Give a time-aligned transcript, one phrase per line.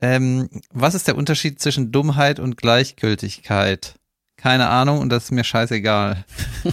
[0.00, 3.94] Ähm, was ist der Unterschied zwischen Dummheit und Gleichgültigkeit?
[4.36, 6.24] Keine Ahnung und das ist mir scheißegal.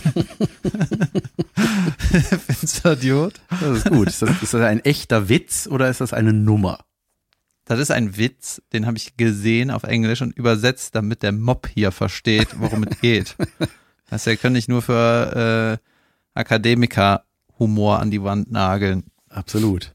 [2.10, 3.42] Findest du Idiot?
[3.50, 4.08] Das ist gut.
[4.10, 6.80] Ist das, ist das ein echter Witz oder ist das eine Nummer?
[7.66, 11.70] Das ist ein Witz, den habe ich gesehen auf Englisch und übersetzt, damit der Mob
[11.74, 13.36] hier versteht, worum es geht.
[14.10, 17.24] Das heißt, er kann nicht nur für äh, Akademiker
[17.58, 19.06] Humor an die Wand nageln.
[19.28, 19.93] Absolut.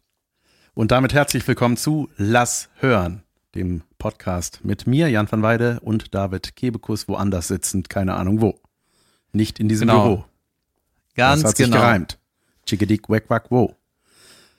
[0.79, 3.25] Und damit herzlich willkommen zu Lass hören,
[3.57, 8.61] dem Podcast mit mir, Jan van Weide und David Kebekus, woanders sitzend, keine Ahnung wo.
[9.33, 10.03] Nicht in diesem Genau.
[10.05, 10.25] Büro.
[11.17, 11.79] Ganz das hat sich genau.
[11.79, 12.21] gereimt.
[12.65, 13.75] Chickadick, wack, wack, wo.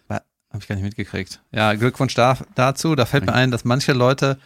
[0.10, 0.24] Habe
[0.60, 1.42] ich gar nicht mitgekriegt.
[1.54, 2.96] Ja, Glückwunsch da, dazu.
[2.96, 4.40] Da fällt mir ein, dass manche Leute,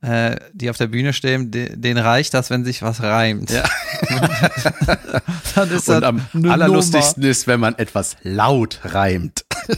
[0.00, 3.50] äh, die auf der Bühne stehen, de, denen reicht das, wenn sich was reimt.
[3.50, 3.64] Ja.
[5.54, 9.44] Dann ist Und am allerlustigsten ist, wenn man etwas laut reimt.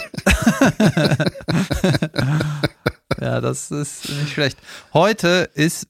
[3.20, 4.58] Ja, das ist nicht schlecht.
[4.92, 5.86] Heute ist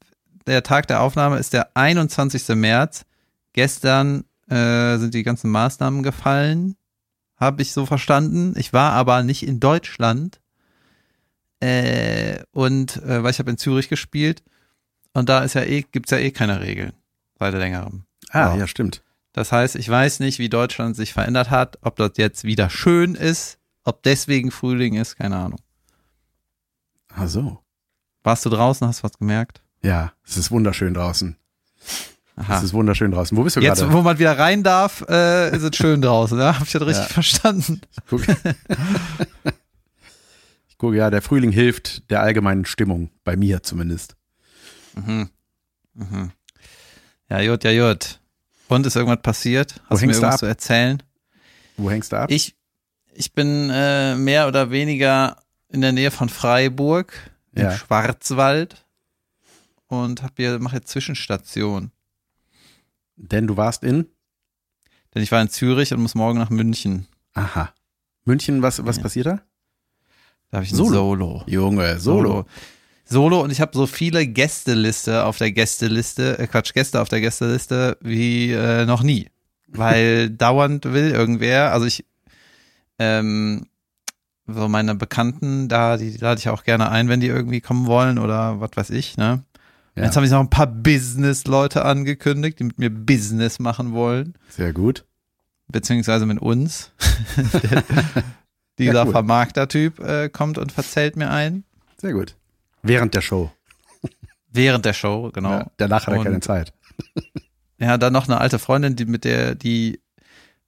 [0.47, 2.49] der Tag der Aufnahme, ist der 21.
[2.51, 3.05] März.
[3.53, 6.77] Gestern äh, sind die ganzen Maßnahmen gefallen.
[7.37, 8.55] Habe ich so verstanden.
[8.57, 10.41] Ich war aber nicht in Deutschland.
[11.61, 14.43] Äh, und äh, weil ich habe in Zürich gespielt.
[15.13, 16.93] Und da ist ja eh, gibt's ja eh keine Regeln.
[17.39, 18.05] Seit längerem.
[18.31, 18.57] Ah, Ja.
[18.57, 19.03] ja, stimmt.
[19.33, 23.15] Das heißt, ich weiß nicht, wie Deutschland sich verändert hat, ob das jetzt wieder schön
[23.15, 25.61] ist, ob deswegen Frühling ist, keine Ahnung.
[27.15, 27.59] Ach so.
[28.23, 29.63] Warst du draußen, hast du was gemerkt?
[29.83, 31.37] Ja, es ist wunderschön draußen.
[32.39, 32.59] Aha.
[32.59, 33.37] Es ist wunderschön draußen.
[33.39, 33.93] Wo bist du Jetzt, gerade?
[33.95, 36.59] wo man wieder rein darf, äh, ist es schön draußen, ja?
[36.59, 37.13] Hab ich das richtig Ja.
[37.15, 37.81] verstanden?
[38.11, 38.23] Guck.
[40.69, 44.17] ich gucke, ja, der Frühling hilft der allgemeinen Stimmung, bei mir zumindest.
[44.95, 45.31] Mhm.
[45.95, 46.33] Mhm.
[47.31, 48.21] Ja, gut, ja, gut.
[48.69, 49.81] Und ist irgendwas passiert?
[49.89, 50.41] Wo Hast du mir irgendwas ab?
[50.41, 51.03] zu erzählen?
[51.77, 52.31] Wo hängst du ab?
[52.31, 52.56] Ich,
[53.17, 55.37] ich bin äh, mehr oder weniger
[55.69, 57.13] in der Nähe von Freiburg,
[57.53, 57.73] im Ja.
[57.73, 58.85] Schwarzwald
[59.89, 61.91] und hab hier, mache jetzt Zwischenstation.
[63.17, 64.07] Denn du warst in?
[65.15, 67.07] Denn ich war in Zürich und muss morgen nach München.
[67.33, 67.73] Aha.
[68.25, 69.03] München, was, was Ja.
[69.03, 69.41] passiert da?
[70.51, 70.91] Da habe ich ein Solo.
[70.93, 71.45] Solo.
[71.47, 72.45] Junge, Solo.
[73.05, 77.21] Solo und ich habe so viele Gästeliste auf der Gästeliste, äh Quatsch, Gäste auf der
[77.21, 79.31] Gästeliste wie äh, noch nie.
[79.69, 82.05] Weil dauernd will irgendwer, also ich,
[82.99, 83.67] ähm,
[84.47, 88.19] so meine Bekannten, da, die lade ich auch gerne ein, wenn die irgendwie kommen wollen
[88.19, 89.43] oder was weiß ich, ne?
[89.97, 90.05] Ja.
[90.05, 94.73] Jetzt habe ich noch ein paar Business-Leute angekündigt, die mit mir Business machen wollen, Sehr
[94.73, 95.05] gut.
[95.69, 96.93] beziehungsweise mit uns.
[98.79, 99.13] Dieser Ja, cool.
[99.13, 101.65] Vermarkter-Typ äh, kommt und verzählt mir ein.
[101.99, 102.37] Sehr gut.
[102.83, 103.51] Während der Show.
[104.53, 105.51] Während der Show, genau.
[105.53, 106.73] Ja, danach hat er Und- keine Zeit.
[107.79, 110.01] Ja, dann noch eine alte Freundin, die mit der, die,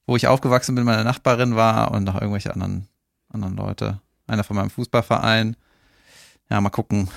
[0.08, 2.88] wo ich aufgewachsen bin, meine Nachbarin war und noch irgendwelche anderen,
[3.28, 4.00] anderen Leute.
[4.26, 5.54] Einer von meinem Fußballverein.
[6.48, 7.10] Ja, mal gucken.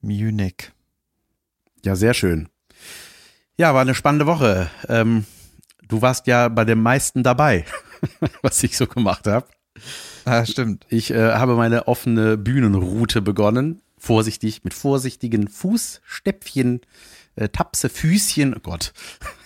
[0.00, 0.72] Munich.
[1.84, 2.48] Ja, sehr schön.
[3.58, 4.70] Ja, war eine spannende Woche.
[4.88, 5.26] Ähm,
[5.88, 7.66] du warst ja bei dem meisten dabei,
[8.42, 9.48] was ich so gemacht habe.
[10.24, 10.86] Ah, stimmt.
[10.88, 13.82] Ich äh, habe meine offene Bühnenroute begonnen.
[13.98, 16.80] Vorsichtig, mit vorsichtigen Fußstäpfchen,
[17.34, 18.94] äh, Tapse, Füßchen, oh Gott.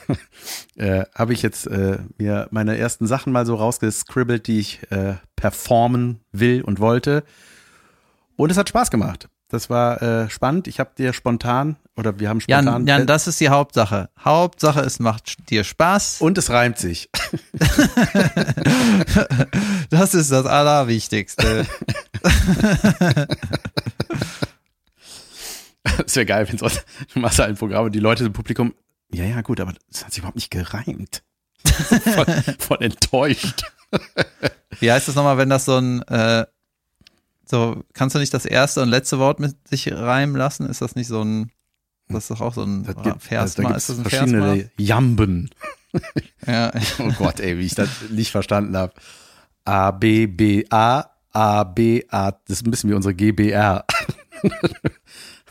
[0.76, 5.14] äh, habe ich jetzt äh, mir meine ersten Sachen mal so rausgescribbelt, die ich äh,
[5.36, 7.24] performen will und wollte.
[8.36, 9.28] Und es hat Spaß gemacht.
[9.50, 10.68] Das war äh, spannend.
[10.68, 12.64] Ich habe dir spontan, oder wir haben spontan.
[12.64, 14.08] Jan, Jan, das ist die Hauptsache.
[14.18, 16.20] Hauptsache, es macht dir Spaß.
[16.20, 17.10] und es reimt sich.
[19.90, 21.66] Das ist das Allerwichtigste.
[25.82, 26.68] Das wäre geil, wenn du
[27.20, 28.74] machst halt ein Programm und die Leute im Publikum,
[29.12, 31.22] ja, ja, gut, aber das hat sich überhaupt nicht gereimt.
[31.64, 32.26] voll,
[32.58, 33.64] voll enttäuscht.
[34.78, 36.46] Wie heißt das nochmal, wenn das so ein, äh,
[37.44, 40.66] so, kannst du nicht das erste und letzte Wort mit sich reimen lassen?
[40.66, 41.50] Ist das nicht so ein,
[42.08, 43.68] das ist doch auch so ein Das gibt, Vers da mal.
[43.70, 45.50] gibt's Ist das ein verschiedene Jamben.
[46.46, 46.70] Ja.
[47.00, 48.94] Oh Gott, ey, wie ich das nicht verstanden habe.
[49.64, 53.84] A, B, B, A, A, B, A, das ist ein bisschen wie unsere GBR.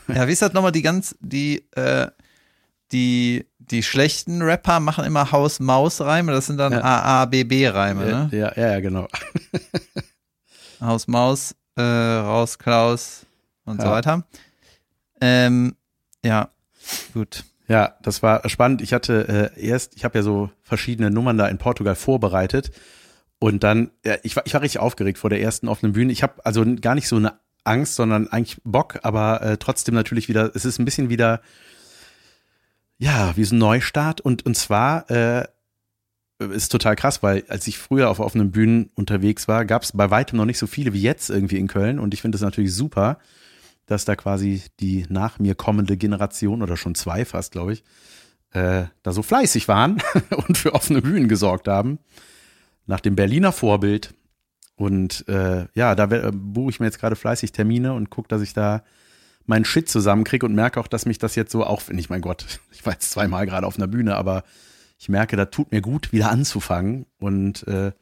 [0.08, 2.08] Ja, wie ist das nochmal, die ganz, die, äh,
[2.92, 6.80] die, die schlechten Rapper machen immer Haus-Maus-Reime, das sind dann Ja.
[6.82, 8.28] A-A-B-B-Reime, ne?
[8.32, 9.06] Ja, ja, ja, genau.
[10.80, 13.26] Haus-Maus, äh, raus, Klaus
[13.64, 13.92] und so Ja.
[13.92, 14.24] weiter.
[15.20, 15.76] Ähm,
[16.24, 16.48] ja,
[17.14, 17.44] gut.
[17.68, 18.82] Ja, das war spannend.
[18.82, 22.72] Ich hatte äh, erst, ich habe ja so verschiedene Nummern da in Portugal vorbereitet
[23.38, 26.12] und dann, ja, ich war, ich war richtig aufgeregt vor der ersten offenen Bühne.
[26.12, 30.28] Ich habe also gar nicht so eine Angst, sondern eigentlich Bock, aber äh, trotzdem natürlich
[30.28, 31.40] wieder, es ist ein bisschen wieder,
[33.00, 35.46] ja, wie so ein Neustart und und zwar äh,
[36.38, 40.10] ist total krass, weil als ich früher auf offenen Bühnen unterwegs war, gab es bei
[40.10, 42.74] weitem noch nicht so viele wie jetzt irgendwie in Köln und ich finde das natürlich
[42.74, 43.18] super,
[43.86, 47.84] dass da quasi die nach mir kommende Generation oder schon zwei fast, glaube ich,
[48.52, 50.02] äh, da so fleißig waren
[50.46, 51.98] und für offene Bühnen gesorgt haben.
[52.86, 54.14] Nach dem Berliner Vorbild.
[54.76, 58.42] Und äh, ja, da äh, buche ich mir jetzt gerade fleißig Termine und gucke, dass
[58.42, 58.82] ich da
[59.50, 62.86] meinen Shit zusammenkriege und merke auch, dass mich das jetzt so aufwendig, mein Gott, ich
[62.86, 64.44] war jetzt zweimal gerade auf einer Bühne, aber
[64.98, 67.92] ich merke, da tut mir gut, wieder anzufangen und äh,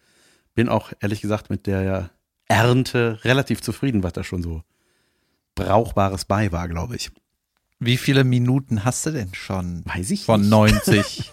[0.55, 2.11] bin auch ehrlich gesagt mit der
[2.47, 4.63] Ernte relativ zufrieden, was da schon so
[5.55, 7.11] Brauchbares bei war, glaube ich.
[7.81, 9.85] Wie viele Minuten hast du denn schon?
[9.85, 10.51] Weiß ich Von nicht.
[10.51, 11.31] 90.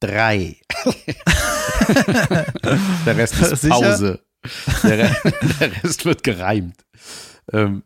[0.00, 0.56] Drei.
[3.06, 3.68] der Rest ist?
[3.68, 4.20] Pause.
[4.82, 5.16] Der, Re
[5.60, 6.84] der Rest wird gereimt.
[7.52, 7.82] Ähm,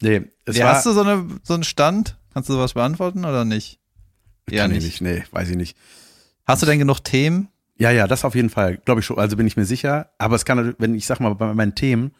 [0.00, 2.16] nee, es Ja, war, hast du so, eine, so einen Stand?
[2.32, 3.78] Kannst du sowas beantworten oder nicht?
[4.48, 5.00] Ja, kann ich nicht.
[5.00, 5.76] nicht, nee, weiß ich nicht.
[6.46, 7.48] Hast du denn genug Themen?
[7.76, 9.18] Ja, ja, das auf jeden Fall, glaube ich schon.
[9.18, 10.10] Also bin ich mir sicher.
[10.18, 12.12] Aber es kann, natürlich, wenn ich sag mal, bei meinen Themen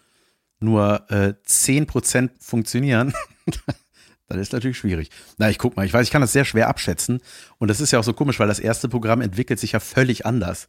[0.58, 3.12] nur äh, 10% funktionieren,
[4.28, 5.10] dann ist natürlich schwierig.
[5.38, 7.20] Na, ich guck mal, ich weiß, ich kann das sehr schwer abschätzen.
[7.58, 10.24] Und das ist ja auch so komisch, weil das erste Programm entwickelt sich ja völlig
[10.24, 10.68] anders.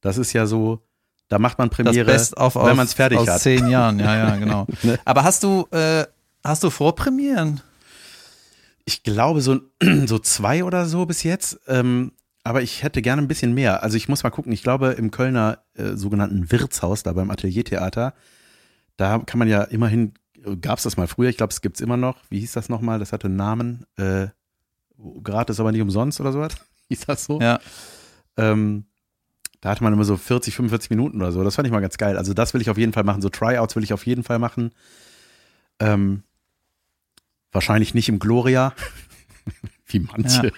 [0.00, 0.82] Das ist ja so,
[1.30, 3.40] da macht man Premiere, of wenn aus, man es fertig aus hat.
[3.40, 4.66] zehn Jahren, ja, ja, genau.
[4.82, 4.98] Ne?
[5.04, 6.04] Aber hast du, äh,
[6.44, 7.60] hast du Vorpremieren?
[8.84, 9.60] Ich glaube so,
[10.06, 11.60] so zwei oder so bis jetzt.
[11.68, 12.12] Ähm,
[12.42, 13.84] aber ich hätte gerne ein bisschen mehr.
[13.84, 14.50] Also ich muss mal gucken.
[14.50, 18.12] Ich glaube im Kölner äh, sogenannten Wirtshaus, da beim Ateliertheater,
[18.96, 20.14] da kann man ja immerhin,
[20.60, 22.16] gab es das mal früher, ich glaube, es gibt es immer noch.
[22.28, 22.98] Wie hieß das nochmal?
[22.98, 23.86] Das hatte einen Namen.
[23.96, 24.28] Äh,
[25.22, 26.54] gratis, aber nicht umsonst oder sowas.
[26.88, 27.40] Hieß das so?
[27.40, 27.60] Ja.
[28.36, 28.86] Ähm,
[29.60, 31.44] da hatte man immer so 40, 45 Minuten oder so.
[31.44, 32.16] Das fand ich mal ganz geil.
[32.16, 33.20] Also das will ich auf jeden Fall machen.
[33.22, 34.72] So Tryouts will ich auf jeden Fall machen.
[35.78, 36.22] Ähm,
[37.52, 38.72] wahrscheinlich nicht im Gloria,
[39.86, 40.46] wie manche.
[40.48, 40.52] Ja.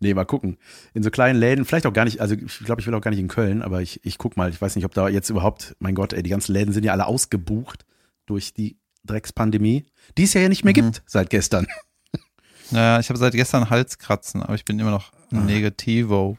[0.00, 0.58] Nee, mal gucken.
[0.94, 3.10] In so kleinen Läden, vielleicht auch gar nicht, also ich glaube, ich will auch gar
[3.10, 5.74] nicht in Köln, aber ich, ich guck mal, ich weiß nicht, ob da jetzt überhaupt,
[5.80, 7.84] mein Gott, ey, die ganzen Läden sind ja alle ausgebucht
[8.26, 9.86] durch die Dreckspandemie,
[10.16, 10.74] die es ja nicht mehr Mhm.
[10.92, 11.66] gibt seit gestern.
[12.70, 15.36] Naja, ich habe seit gestern Halskratzen, aber ich bin immer noch Ah.
[15.40, 16.36] negativo.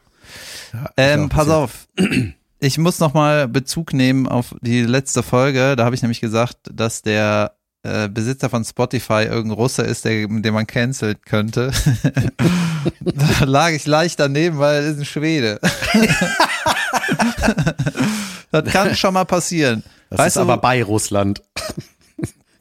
[0.72, 1.88] Ja, Ähm, pass auf.
[2.62, 5.76] Ich muss noch mal Bezug nehmen auf die letzte Folge.
[5.76, 10.28] Da habe ich nämlich gesagt, dass der äh, Besitzer von Spotify irgendein Russe ist, der,
[10.28, 11.70] den man canceln könnte.
[13.00, 15.58] da lag ich leicht daneben, weil er ist ein Schwede.
[18.50, 19.82] das kann schon mal passieren.
[20.10, 21.42] Das weißt ist du, aber bei Russland.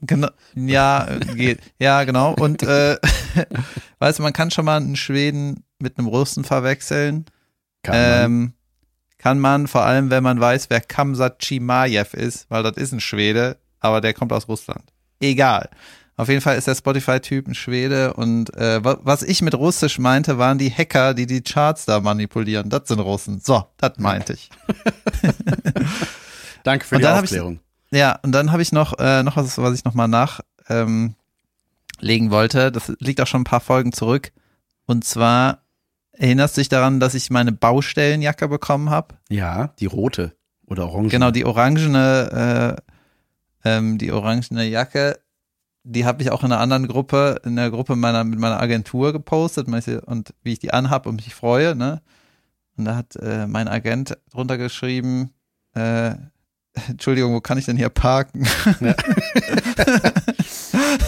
[0.01, 1.59] Genau, ja, geht.
[1.77, 2.33] Ja, genau.
[2.33, 2.97] Und äh,
[4.00, 7.25] weißt du, man kann schon mal einen Schweden mit einem Russen verwechseln.
[7.83, 8.25] Kann man.
[8.25, 8.53] Ähm,
[9.17, 13.01] kann man, vor allem wenn man weiß, wer Kamsat Chimaev ist, weil das ist ein
[13.01, 14.83] Schwede, aber der kommt aus Russland.
[15.19, 15.69] Egal.
[16.15, 19.99] Auf jeden Fall ist der Spotify-Typ ein Schwede und äh, wa- was ich mit Russisch
[19.99, 22.69] meinte, waren die Hacker, die die Charts da manipulieren.
[22.69, 23.39] Das sind Russen.
[23.41, 24.49] So, das meinte ich.
[26.63, 27.59] Danke für die hab ich- Aufklärung.
[27.91, 31.15] Ja, und dann habe ich noch, äh, noch was, was ich nochmal nachlegen ähm,
[31.99, 32.71] legen wollte.
[32.71, 34.31] Das liegt auch schon ein paar Folgen zurück.
[34.85, 35.63] Und zwar
[36.19, 39.16] erinnerst du dich daran, dass ich meine Baustellenjacke bekommen habe?
[39.30, 40.36] Ja, die rote
[40.68, 41.10] oder orange.
[41.10, 42.77] Genau, die orangene,
[43.63, 45.19] äh, ähm, die orangene Jacke,
[45.83, 49.13] die habe ich auch in einer anderen Gruppe, in der Gruppe meiner, mit meiner Agentur
[49.13, 52.01] gepostet und wie ich die anhab und mich freue, ne?
[52.77, 55.33] Und da hat äh, mein Agent drunter geschrieben,
[55.74, 56.12] äh,
[56.88, 58.48] Entschuldigung, wo kann ich denn hier parken?
[58.80, 58.95] Ja.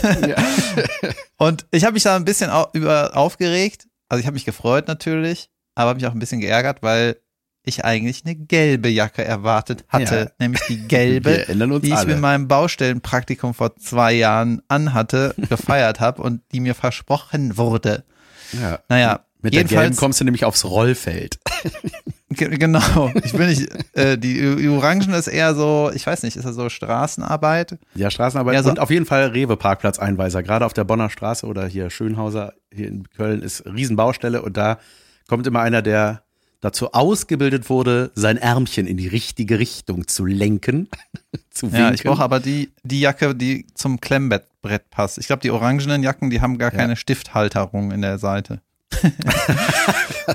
[1.38, 3.88] Und ich habe mich da ein bisschen au über aufgeregt.
[4.12, 7.15] Also ich habe mich gefreut natürlich, aber habe mich auch ein bisschen geärgert, weil
[7.63, 10.32] ich eigentlich eine gelbe Jacke erwartet hatte, Ja.
[10.38, 12.08] nämlich die gelbe, die ich alle.
[12.08, 18.03] mit meinem Baustellenpraktikum vor zwei Jahren anhatte, gefeiert habe und die mir versprochen wurde.
[18.51, 18.80] ja.
[18.89, 21.39] Naja, Mit der gelben kommst du nämlich aufs Rollfeld.
[22.31, 26.35] ge- genau, ich bin nicht, äh, die, die Orangen ist eher so, ich weiß nicht,
[26.38, 27.77] ist das so Straßenarbeit?
[27.95, 30.43] Ja, Straßenarbeit Ja, so- und auf jeden Fall Rewe-Parkplatzeinweiser.
[30.43, 34.79] Gerade auf der Bonner Straße oder hier Schönhauser hier in Köln ist Riesenbaustelle und da
[35.27, 36.23] kommt immer einer, der
[36.61, 40.88] dazu ausgebildet wurde, sein Ärmchen in die richtige Richtung zu lenken,
[41.50, 41.79] zu winken.
[41.79, 45.17] Ja, ich brauche aber die, die Jacke, die zum Klemmbrett passt.
[45.17, 46.77] Ich glaube, die orangenen Jacken, die haben gar Ja.
[46.77, 48.61] keine Stifthalterung in der Seite.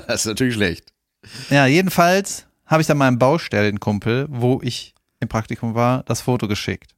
[0.07, 0.91] das ist natürlich schlecht.
[1.49, 6.93] Ja, jedenfalls habe ich dann meinem Baustellenkumpel, wo ich im Praktikum war, das Foto geschickt.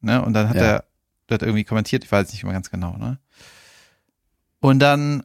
[0.00, 0.22] Ne?
[0.22, 0.62] Und dann hat Ja.
[0.62, 0.84] er
[1.26, 3.18] das irgendwie kommentiert, ich weiß nicht mehr ganz genau, ne?
[4.60, 5.22] Und dann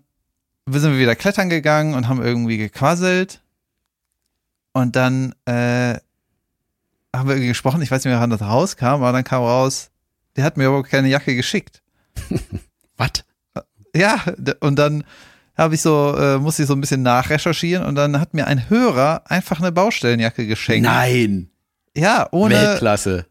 [0.67, 3.41] sind wir wieder klettern gegangen und haben irgendwie gequasselt.
[4.74, 5.95] Und dann äh,
[7.15, 9.91] haben wir irgendwie gesprochen, ich weiß nicht mehr, wann das rauskam, aber dann kam raus,
[10.36, 11.81] der hat mir überhaupt keine Jacke geschickt.
[12.98, 13.12] Was?
[13.95, 14.24] Ja,
[14.60, 15.03] und dann
[15.57, 18.69] habe ich so, äh, musste ich so ein bisschen nachrecherchieren und dann hat mir ein
[18.69, 20.83] Hörer einfach eine Baustellenjacke geschenkt.
[20.88, 21.50] Nein,
[21.95, 23.27] Ja, ohne, Weltklasse.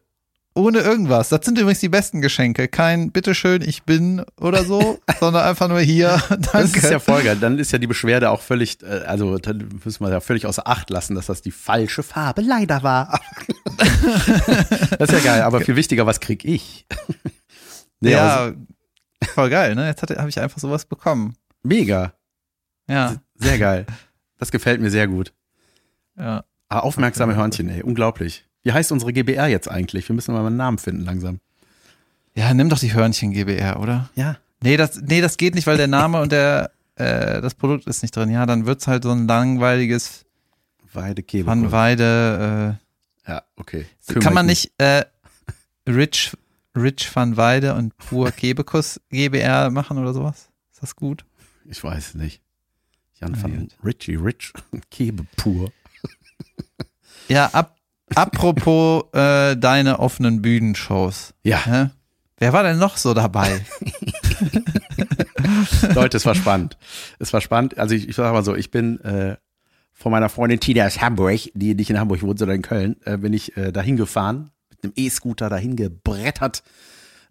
[0.55, 1.27] ohne irgendwas.
[1.29, 2.69] Das sind übrigens die besten Geschenke.
[2.69, 6.21] Kein bitteschön, ich bin oder so, sondern einfach nur hier.
[6.29, 6.47] Danke.
[6.53, 7.37] Das ist ja voll geil.
[7.41, 10.65] Dann ist ja die Beschwerde auch völlig, äh, also dann müssen wir ja völlig außer
[10.65, 13.19] Acht lassen, dass das die falsche Farbe leider war.
[14.97, 16.85] das ist ja geil, aber viel wichtiger, was krieg ich?
[17.99, 18.53] nee, ja,
[19.33, 19.87] voll geil, ne?
[19.87, 21.35] Jetzt habe ich einfach sowas bekommen.
[21.63, 22.13] Mega.
[22.87, 23.15] Ja.
[23.35, 23.85] Sehr geil.
[24.39, 25.31] Das gefällt mir sehr gut.
[26.17, 26.43] Ja.
[26.67, 27.81] Ah, aufmerksame Hörnchen, ey.
[27.81, 28.43] Unglaublich.
[28.63, 30.09] Wie heißt unsere GBR jetzt eigentlich?
[30.09, 31.39] Wir müssen mal einen Namen finden langsam.
[32.35, 34.09] Ja, nimm doch die Hörnchen GBR, oder?
[34.15, 34.35] Ja.
[34.61, 38.01] Nee, das, nee, das geht nicht, weil der Name und der, äh, das Produkt ist
[38.01, 38.31] nicht drin.
[38.31, 40.25] Ja, dann wird's halt so ein langweiliges
[40.91, 41.49] Weide Kebekus.
[41.49, 42.79] Van Weide.
[43.27, 43.85] Ja, okay.
[44.07, 45.05] Äh, kann man nicht äh,
[45.87, 46.35] Rich,
[46.75, 50.49] Rich van Weide und Pur Kebekus GBR machen oder sowas?
[50.71, 51.23] Ist das gut?
[51.65, 52.41] Ich weiß nicht.
[53.19, 54.53] Jan van Richie Rich
[54.91, 55.71] Kebe pur.
[57.29, 57.77] Ja, ab,
[58.15, 61.33] apropos äh, deine offenen Bühnenshows.
[61.43, 61.65] Ja.
[61.65, 61.89] Hä?
[62.37, 63.65] Wer war denn noch so dabei?
[65.93, 66.77] Leute, es war spannend.
[67.19, 67.77] Es war spannend.
[67.77, 69.37] Also ich, ich sag mal so, ich bin äh,
[69.93, 73.17] von meiner Freundin Tina aus Hamburg, die nicht in Hamburg wohnt, sondern in Köln, äh,
[73.17, 76.63] bin ich äh, dahin gefahren, mit einem E-Scooter dahin gebrettert,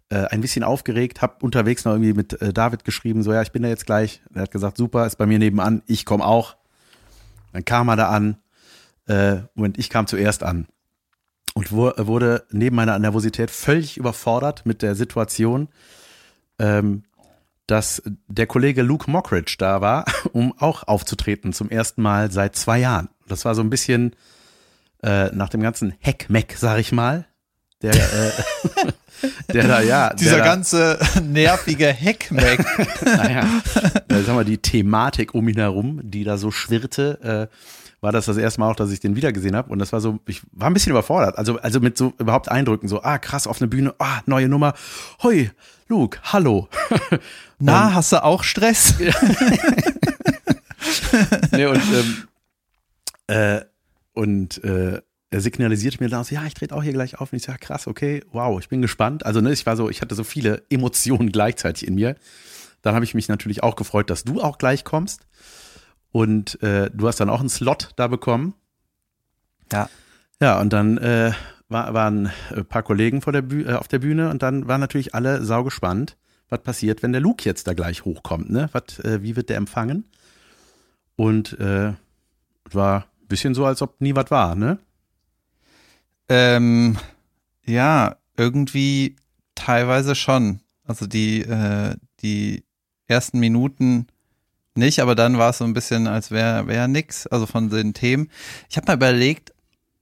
[0.09, 3.51] äh, ein bisschen aufgeregt, hab unterwegs noch irgendwie mit äh, David geschrieben, so ja, ich
[3.51, 4.21] bin da jetzt gleich.
[4.33, 6.55] Er hat gesagt, super, ist bei mir nebenan, ich komme auch.
[7.51, 8.37] Dann kam er da an,
[9.07, 10.67] äh, und ich kam zuerst an
[11.53, 15.69] und wurde neben meiner Nervosität völlig überfordert mit der Situation,
[16.57, 17.03] ähm,
[17.67, 22.79] dass der Kollege Luke Mockridge da war, um auch aufzutreten zum ersten Mal seit zwei
[22.79, 23.09] Jahren.
[23.27, 24.15] Das war so ein bisschen
[25.03, 27.25] äh, nach dem ganzen Heckmeck, sag ich mal.
[27.81, 28.31] Der, äh,
[29.53, 30.13] der da, ja.
[30.13, 32.65] Dieser der ganze nervige Heckmeck.
[33.05, 33.45] naja,
[34.09, 37.55] äh, sag mal, die Thematik um ihn herum, die da so schwirrte, äh,
[38.01, 39.71] war das das erste Mal auch, dass ich den wiedergesehen habe.
[39.71, 41.37] Und das war so, ich war ein bisschen überfordert.
[41.37, 44.73] Also, also mit so überhaupt Eindrücken, so, ah, krass, auf eine Bühne, ah, neue Nummer.
[45.23, 45.49] Hoi,
[45.87, 46.67] Luke, hallo.
[47.59, 48.95] Na, um, hast du auch Stress?
[51.51, 52.27] nee, und, ähm,
[53.27, 53.61] äh,
[54.13, 55.01] und äh,
[55.41, 57.31] signalisiert mir dann so, ja, ich trete auch hier gleich auf.
[57.31, 59.25] Und ich sage, ja, krass, okay, wow, ich bin gespannt.
[59.25, 62.15] Also, ne, ich war so, ich hatte so viele Emotionen gleichzeitig in mir.
[62.81, 65.27] Dann habe ich mich natürlich auch gefreut, dass du auch gleich kommst.
[66.11, 68.53] Und äh, du hast dann auch einen Slot da bekommen.
[69.71, 69.89] Ja.
[70.39, 71.31] Ja, und dann äh,
[71.69, 74.81] war, waren ein paar Kollegen vor der Büh äh, auf der Bühne und dann waren
[74.81, 76.17] natürlich alle saugespannt,
[76.49, 78.69] was passiert, wenn der Luke jetzt da gleich hochkommt, ne?
[78.71, 80.05] Was, äh, wie wird der empfangen?
[81.15, 81.93] Und äh,
[82.71, 84.79] war ein bisschen so, als ob nie was war, ne?
[86.33, 86.97] Ähm,
[87.63, 89.17] ja, irgendwie
[89.53, 90.61] teilweise schon.
[90.83, 92.63] Also die, äh, die
[93.05, 94.07] ersten Minuten
[94.73, 97.93] nicht, aber dann war es so ein bisschen, als wäre wär nix, also von den
[97.93, 98.31] Themen.
[98.67, 99.53] Ich habe mal überlegt,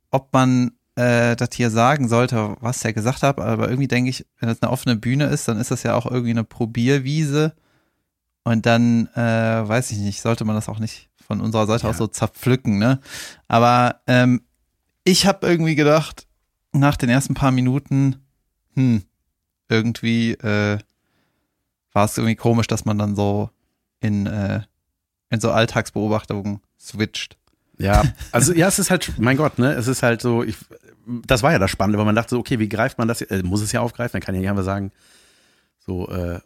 [0.10, 4.26] ob man äh, das hier sagen sollte, was er gesagt hat, aber irgendwie denke ich,
[4.40, 7.54] wenn das eine offene Bühne ist, dann ist das ja auch irgendwie eine Probierwiese
[8.46, 11.90] und dann, äh, weiß ich nicht, sollte man das auch nicht von unserer Seite ja.
[11.90, 13.02] aus so zerpflücken, ne?
[13.50, 14.42] Aber ähm,
[15.04, 16.28] ich habe irgendwie gedacht,
[16.72, 18.18] nach den ersten paar Minuten,
[18.76, 19.04] hm,
[19.70, 20.80] irgendwie äh,
[21.94, 23.50] war es irgendwie komisch, dass man dann so
[24.00, 24.62] in, äh,
[25.30, 27.38] in so Alltagsbeobachtungen switcht.
[27.78, 30.56] Ja, also ja, es ist halt, mein Gott, ne, es ist halt so, ich,
[31.26, 33.22] das war ja das Spannende, weil man dachte so, okay, wie greift man das?
[33.22, 34.92] Äh, muss es ja aufgreifen, dann kann ja einfach sagen,
[35.80, 36.40] so, äh,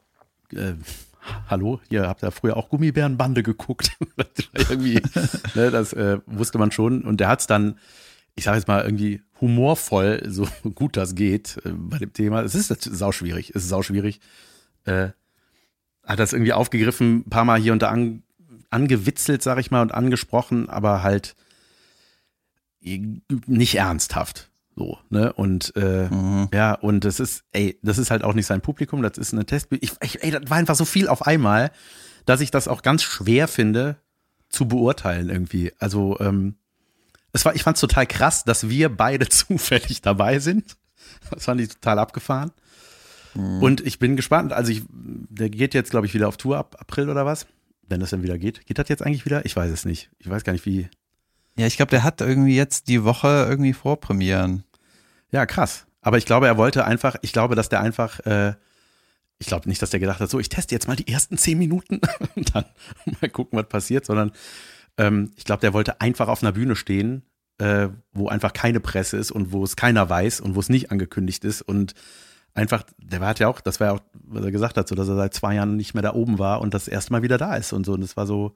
[0.54, 0.76] äh,
[1.50, 3.92] hallo, ihr habt ja früher auch Gummibärenbande geguckt.
[4.54, 5.02] irgendwie,
[5.56, 7.02] ne, das äh, wusste man schon.
[7.02, 7.78] Und der hat es dann,
[8.36, 12.42] ich sage jetzt mal, irgendwie humorvoll, so gut das geht, äh, bei dem Thema.
[12.42, 14.20] Es ist sau schwierig, es ist sau schwierig.
[14.86, 15.10] Äh,
[16.04, 18.24] hat das irgendwie aufgegriffen, ein paar Mal hier und da an,
[18.70, 21.36] angewitzelt, sag ich mal, und angesprochen, aber halt
[23.48, 24.50] nicht ernsthaft.
[24.76, 25.34] So, ne?
[25.34, 26.50] Und äh, mhm.
[26.54, 29.46] ja, und das ist, ey, das ist halt auch nicht sein Publikum, das ist eine
[29.46, 29.70] Test.
[29.72, 31.72] Ich, ich, ey, das war einfach so viel auf einmal,
[32.26, 33.96] dass ich das auch ganz schwer finde
[34.50, 35.72] zu beurteilen irgendwie.
[35.80, 36.56] Also, ähm,
[37.36, 40.78] es war, ich fand es total krass, dass wir beide zufällig dabei sind.
[41.30, 42.52] Das fand ich total abgefahren.
[43.34, 43.62] Mhm.
[43.62, 44.54] Und ich bin gespannt.
[44.54, 47.46] Also ich, der geht jetzt, glaube ich, wieder auf Tour ab April oder was.
[47.88, 48.66] Wenn das dann wieder geht.
[48.66, 49.46] Geht das jetzt eigentlich wieder?
[49.46, 50.10] Ich weiß es nicht.
[50.18, 50.90] Ich weiß gar nicht, wie.
[51.58, 54.64] Ja, ich glaube, der hat irgendwie jetzt die Woche irgendwie Vorpremieren.
[55.32, 55.86] Ja, krass.
[56.02, 58.54] Aber ich glaube, er wollte einfach, ich glaube, dass der einfach, äh,
[59.40, 61.58] ich glaube nicht, dass der gedacht hat, so, ich teste jetzt mal die ersten zehn
[61.58, 62.00] Minuten
[62.36, 62.66] und dann
[63.22, 64.32] mal gucken, was passiert, sondern
[64.98, 67.24] ähm, ich glaube, der wollte einfach auf einer Bühne stehen,
[67.58, 70.92] äh, wo einfach keine Presse ist und wo es keiner weiß und wo es nicht
[70.92, 71.94] angekündigt ist und
[72.54, 75.08] einfach, der war ja auch, das war ja auch, was er gesagt hat, so dass
[75.08, 77.56] er seit zwei Jahren nicht mehr da oben war und das erste Mal wieder da
[77.56, 77.94] ist und so.
[77.94, 78.56] Und das war so,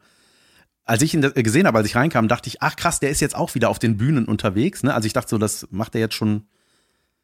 [0.86, 3.36] als ich ihn gesehen habe, als ich reinkam, dachte ich, ach krass, der ist jetzt
[3.36, 4.84] auch wieder auf den Bühnen unterwegs.
[4.84, 4.94] Ne?
[4.94, 6.46] Also ich dachte so, das macht er jetzt schon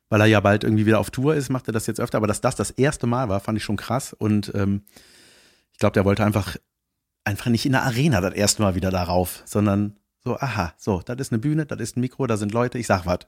[0.10, 2.18] weil er ja bald irgendwie wieder auf Tour ist, macht er das jetzt öfter.
[2.18, 4.14] Aber dass das das erste Mal war, fand ich schon krass.
[4.14, 4.84] Und ähm,
[5.72, 6.56] ich glaube, der wollte einfach,
[7.26, 11.18] einfach nicht in der Arena das erste Mal wieder darauf, sondern so, aha, so, das
[11.20, 13.20] ist eine Bühne, das ist ein Mikro, da sind Leute, ich sag was.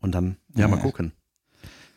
[0.00, 1.12] Und dann, ja, mal gucken.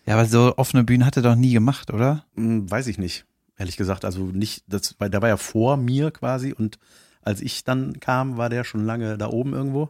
[0.06, 2.26] Ja, aber so offene Bühnen hat er doch nie gemacht, oder?
[2.36, 3.26] Hm, weiß ich nicht,
[3.58, 4.06] ehrlich gesagt.
[4.06, 6.80] Also nicht, das, weil der war ja vor mir quasi und
[7.22, 9.90] als ich dann kam, war der schon lange da oben irgendwo.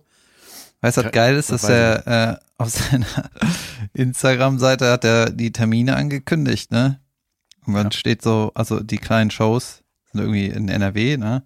[0.81, 3.05] Weißt du, was geil ist, das dass er äh, auf seiner
[3.93, 6.99] Instagram-Seite hat er die Termine angekündigt, ne?
[7.65, 7.91] Und dann Ja.
[7.91, 11.43] steht so, also die kleinen Shows irgendwie in NRW, ne?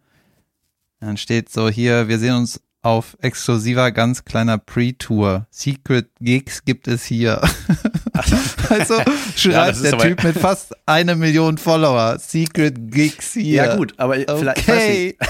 [1.00, 5.48] Dann steht so hier, wir sehen uns auf exklusiver, ganz kleiner Pre-Tour.
[5.50, 7.42] Secret Gigs gibt es hier.
[8.70, 8.96] also
[9.36, 12.20] schreibt ist der Typ mit fast eine Million Follower.
[12.20, 13.64] Secret Gigs hier.
[13.64, 15.18] Ja, gut, aber vielleicht, ich Okay.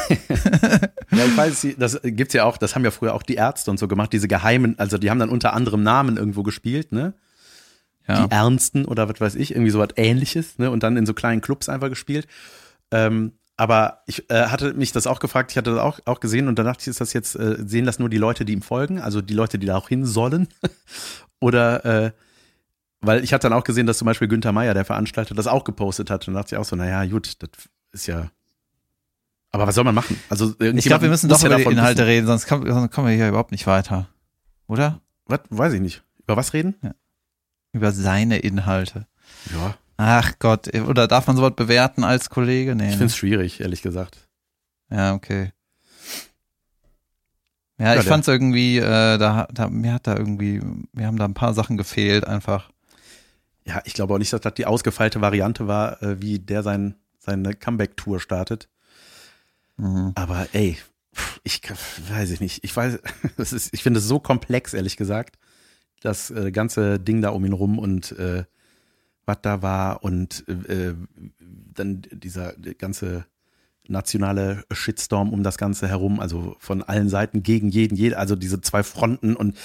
[1.11, 3.69] Ja, ich weiß, nicht, das gibt's ja auch, das haben ja früher auch die Ärzte
[3.69, 7.13] und so gemacht, diese geheimen, also die haben dann unter anderem Namen irgendwo gespielt, ne?
[8.07, 8.25] Ja.
[8.25, 10.71] Die Ernsten oder was weiß ich, irgendwie so was ähnliches, ne?
[10.71, 12.27] Und dann in so kleinen Clubs einfach gespielt.
[12.93, 16.47] Ähm, aber ich äh, hatte mich das auch gefragt, ich hatte das auch, auch gesehen
[16.47, 18.61] und dann dachte ich, ist das jetzt, äh, sehen das nur die Leute, die ihm
[18.61, 20.47] folgen, also die Leute, die da auch hin sollen?
[21.39, 22.11] oder äh,
[23.01, 25.65] weil ich hatte dann auch gesehen, dass zum Beispiel Günther Meier, der Veranstalter, das auch
[25.65, 26.25] gepostet hat.
[26.27, 27.49] Und da dachte ich auch so, naja, gut, das
[27.91, 28.31] ist ja.
[29.51, 30.17] Aber was soll man machen?
[30.29, 32.07] Also Ich glaube, wir müssen doch ja über die Inhalte wissen.
[32.07, 34.07] reden, sonst kommen, sonst kommen wir hier überhaupt nicht weiter.
[34.67, 35.01] Oder?
[35.25, 35.41] Was?
[35.49, 36.01] Weiß ich nicht.
[36.23, 36.75] Über was reden?
[37.73, 39.05] Über seine Inhalte.
[39.51, 39.75] Ja.
[40.05, 42.75] Ach Gott, oder darf man sowas bewerten als Kollege?
[42.75, 42.83] Nee.
[42.85, 42.97] Ich ne?
[42.97, 44.27] finde es schwierig, ehrlich gesagt.
[44.89, 45.53] Ja, okay.
[47.79, 51.17] Ja, Ja, ich der- fand's irgendwie, äh, da, da, mir hat da irgendwie, mir haben
[51.17, 52.69] da ein paar Sachen gefehlt einfach.
[53.65, 56.95] Ja, ich glaube auch nicht, dass das die ausgefeilte Variante war, äh, wie der sein,
[57.19, 58.67] seine Comeback-Tour startet.
[59.77, 60.11] Mhm.
[60.15, 60.77] Aber ey,
[61.43, 61.61] ich
[62.09, 62.63] weiß ich nicht.
[62.65, 62.99] Ich weiß,
[63.37, 65.37] das ist, ich finde es so komplex, ehrlich gesagt,
[66.01, 68.43] das äh, ganze Ding da um ihn rum und äh,
[69.25, 70.93] was da war und äh,
[71.73, 73.25] dann dieser ganze
[73.87, 78.61] nationale Shitstorm um das Ganze herum, also von allen Seiten gegen jeden, jeder, also diese
[78.61, 79.57] zwei Fronten und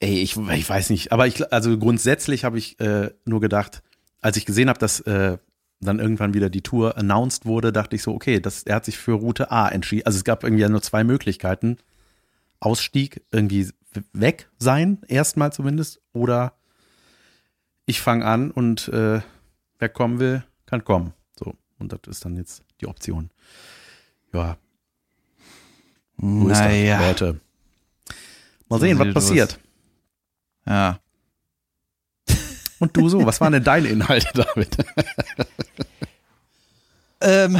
[0.00, 3.82] ey, ich, ich weiß nicht, aber ich, also grundsätzlich habe ich äh, nur gedacht,
[4.20, 5.38] als ich gesehen habe, dass äh,
[5.80, 8.98] dann irgendwann wieder die Tour announced wurde, dachte ich so, okay, das, er hat sich
[8.98, 10.06] für Route A entschieden.
[10.06, 11.78] Also es gab irgendwie ja nur zwei Möglichkeiten.
[12.60, 13.68] Ausstieg, irgendwie
[14.12, 16.57] weg sein, erstmal zumindest, oder
[17.88, 19.20] ich fange an und äh,
[19.78, 21.12] wer kommen will, kann kommen.
[21.38, 23.30] So, und das ist dann jetzt die Option.
[24.32, 24.56] Ja,
[26.18, 27.40] Naja, Leute.
[28.68, 29.58] Mal sehen, was passiert.
[30.66, 31.00] ja.
[32.80, 34.76] Und du so, was waren denn deine Inhalte damit?
[37.20, 37.58] Ähm,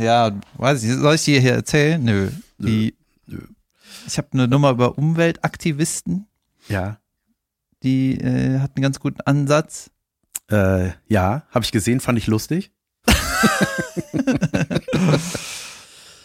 [0.00, 2.02] ja, weiß ich, soll ich dir hier erzählen?
[2.02, 2.30] Nö.
[2.56, 2.94] Nö, Die,
[3.26, 3.40] nö.
[4.06, 6.26] Ich habe eine Nummer über Umweltaktivisten,
[6.68, 6.98] Ja,
[7.84, 9.90] die äh, hat einen ganz guten Ansatz.
[10.50, 12.72] äh, ja, habe ich gesehen, fand ich lustig.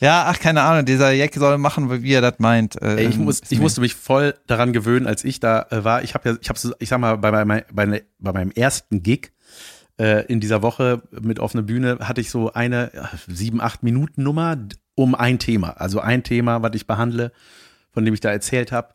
[0.01, 2.81] Ja, ach, keine Ahnung, dieser Jack soll machen, wie er das meint.
[2.81, 6.03] Äh, Ey, ich, muss, ich musste mich voll daran gewöhnen, als ich da äh, war.
[6.03, 8.51] Ich habe ja, ich habe, so, ich sag mal, bei, meinem- bei, bei, bei meinem
[8.51, 9.33] ersten Gig
[9.99, 14.23] äh, in dieser Woche mit offener Bühne hatte ich so eine äh, sieben, acht Minuten
[14.23, 14.55] Nummer
[14.95, 15.71] um ein Thema.
[15.71, 17.33] Also ein Thema, was ich behandle,
[17.91, 18.93] von dem ich da erzählt habe,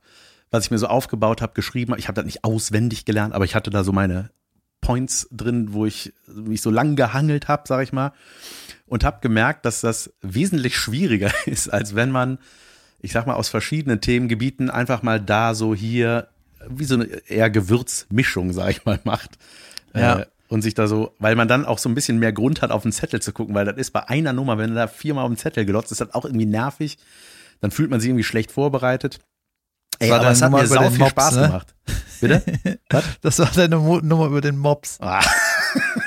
[0.54, 2.00] was ich mir so aufgebaut habe, geschrieben habe.
[2.00, 4.30] Ich habe das nicht auswendig gelernt, aber ich hatte da so meine
[4.80, 8.12] Points drin, wo ich mich so lang gehangelt habe, sag ich mal.
[8.86, 12.38] Und habe gemerkt, dass das wesentlich schwieriger ist, als wenn man
[13.04, 16.28] ich sag mal, aus verschiedenen Themengebieten einfach mal da so hier
[16.70, 19.32] wie so eine eher Gewürzmischung, sag ich mal, macht.
[19.94, 20.20] Ja.
[20.20, 22.70] Äh, und sich da so, weil man dann auch so ein bisschen mehr Grund hat,
[22.70, 25.24] auf den Zettel zu gucken, weil das ist bei einer Nummer, wenn du da viermal
[25.24, 26.96] auf den Zettel gelotzt, ist das auch irgendwie nervig.
[27.60, 29.18] Dann fühlt man sich irgendwie schlecht vorbereitet.
[29.98, 31.42] Ey, war aber es hat Nummer mir sau viel Mops, Spaß ne?
[31.42, 31.74] gemacht.
[32.20, 32.42] Bitte?
[33.22, 35.20] Das war deine Mo Nummer über den Mops, Ah,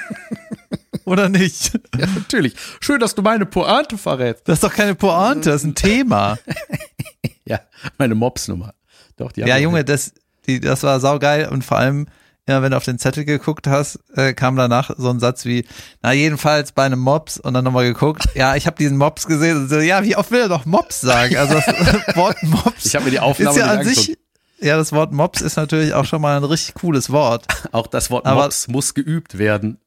[1.05, 1.73] oder nicht?
[1.97, 2.55] ja, natürlich.
[2.79, 4.47] Schön, dass du meine Pointe verrätst.
[4.47, 6.37] Das ist doch keine Pointe, das ist ein Thema.
[7.49, 7.61] Ja,
[7.97, 8.73] meine Mops-Nummer.
[9.15, 10.11] Doch, die Ja, haben- Junge, das,
[10.47, 12.07] die, das war saugeil und vor allem,
[12.47, 15.65] ja, wenn du auf den Zettel geguckt hast, äh, kam danach so ein Satz wie,
[16.01, 19.57] na jedenfalls bei einem Mops und dann nochmal geguckt, ja, ich habe diesen Mops gesehen
[19.57, 21.35] und so, ja, wie oft will er doch Mops sagen?
[21.37, 21.67] Also das
[22.15, 24.05] Wort Mops Ich habe mir die Aufnahme ist ja nicht an angeguckt.
[24.05, 24.17] sich,
[24.59, 27.45] ja, das Wort Mops ist natürlich auch schon mal ein richtig cooles Wort.
[27.73, 29.77] Auch das Wort Aber- Mops muss geübt werden.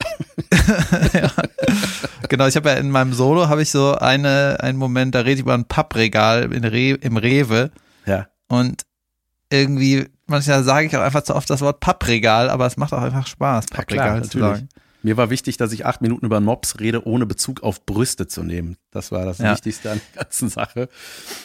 [2.28, 5.32] Genau, ich habe ja in meinem Solo habe ich so eine einen Moment, da rede
[5.34, 7.70] ich über ein Pappregal in Re im Rewe
[8.06, 8.28] Ja.
[8.48, 8.82] und
[9.50, 13.02] irgendwie manchmal sage ich auch einfach zu oft das Wort Pappregal, aber es macht auch
[13.02, 14.58] einfach Spaß, Ja, Pappregal klar, zu natürlich.
[14.60, 14.68] sagen.
[15.02, 18.42] Mir war wichtig, dass ich acht Minuten über Mobs rede, ohne Bezug auf Brüste zu
[18.42, 18.76] nehmen.
[18.90, 19.52] Das war das Ja.
[19.52, 20.90] Wichtigste an der ganzen Sache.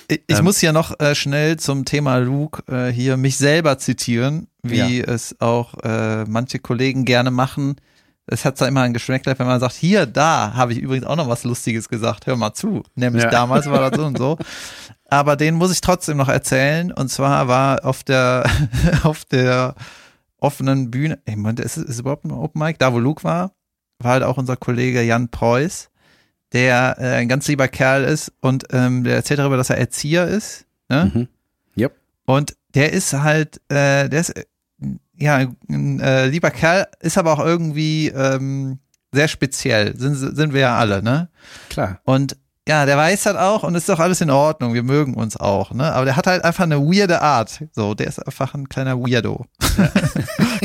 [0.10, 3.78] Ich, ich Ähm, muss ja noch äh, schnell zum Thema Luke äh, hier mich selber
[3.78, 7.78] zitieren, wie es auch äh, manche Kollegen gerne machen.
[8.28, 11.16] Es hat da immer ein Geschmäckler, wenn man sagt, hier, da habe ich übrigens auch
[11.16, 12.84] noch was Lustiges gesagt, hör mal zu.
[12.96, 13.30] Nämlich Ja.
[13.30, 14.38] damals war das so und so.
[15.08, 16.92] Aber den muss ich trotzdem noch erzählen.
[16.92, 18.50] Und zwar war auf der,
[19.04, 19.76] auf der
[20.40, 22.78] offenen Bühne, ich meine, ist, ist überhaupt ein Open Mic?
[22.80, 23.52] Da, wo Luke war,
[24.00, 25.90] war halt auch unser Kollege Jan Preuß,
[26.54, 30.28] der äh, ein ganz lieber Kerl ist und ähm, der erzählt darüber, dass er Erzieher
[30.28, 30.66] ist.
[30.90, 31.12] Ne?
[31.14, 31.28] Mhm.
[31.78, 31.96] Yep.
[32.26, 34.46] Und der ist halt, äh, der ist äh,
[35.18, 38.80] ja ein äh, lieber Kerl, ist aber auch irgendwie ähm,
[39.12, 39.98] sehr speziell.
[39.98, 41.30] Sind, sind wir ja alle, ne?
[41.70, 42.00] Klar.
[42.04, 42.38] Und
[42.68, 44.74] ja, der weiß halt auch und ist doch alles in Ordnung.
[44.74, 45.94] Wir mögen uns auch, ne?
[45.94, 47.62] Aber der hat halt einfach eine weirde Art.
[47.74, 49.46] So, der ist einfach ein kleiner Weirdo.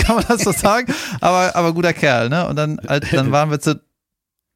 [0.00, 0.92] Kann man das so sagen?
[1.20, 2.48] Aber, aber guter Kerl, ne?
[2.48, 3.80] Und dann, halt, dann waren wir zu,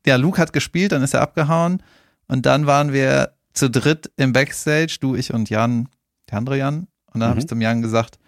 [0.06, 1.82] ja, Luke hat gespielt, dann ist er abgehauen.
[2.28, 5.88] Und dann waren wir zu dritt im Backstage, du, ich und Jan,
[6.30, 6.86] der andere Jan.
[7.12, 7.40] Und dann habe Mhm.
[7.40, 8.18] ich zum Jan gesagt,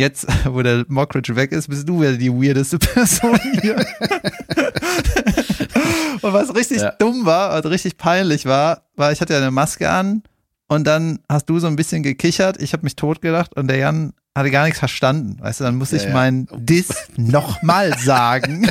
[0.00, 3.76] jetzt, wo der Mockridge weg ist, bist du wieder die weirdeste Person hier.
[6.22, 6.92] und was richtig Ja.
[6.98, 10.22] dumm war, also richtig peinlich war, war, ich hatte ja eine Maske an
[10.68, 14.12] und dann hast du so ein bisschen gekichert, ich habe mich totgelacht und der Jan
[14.36, 15.36] hatte gar nichts verstanden.
[15.40, 16.12] Weißt du, dann muss Ja, ich ja.
[16.12, 18.68] meinen Diss nochmal sagen.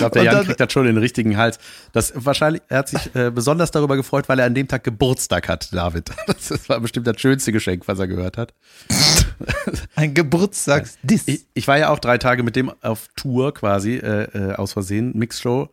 [0.00, 1.58] Ich glaube, der Jan dann- kriegt das schon in den richtigen Hals.
[1.92, 5.48] Das wahrscheinlich, er hat sich äh, besonders darüber gefreut, weil er an dem Tag Geburtstag
[5.48, 6.10] hat, David.
[6.26, 8.54] Das war bestimmt das schönste Geschenk, was er gehört hat.
[9.94, 11.24] Ein Geburtstagsdiss.
[11.26, 14.72] Ich, ich war ja auch drei Tage mit dem auf Tour quasi, äh, äh, aus
[14.72, 15.68] Versehen, Mixshow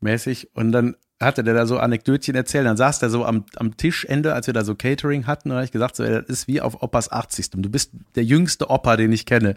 [0.00, 0.50] mäßig.
[0.54, 2.66] Und dann hatte der da so Anekdötchen erzählt.
[2.66, 5.50] Dann saß der so am, am Tischende, als wir da so Catering hatten.
[5.50, 7.50] Und habe ich gesagt, so, ey, das ist wie auf Opas 80.
[7.52, 9.56] Du bist der jüngste Opa, den ich kenne.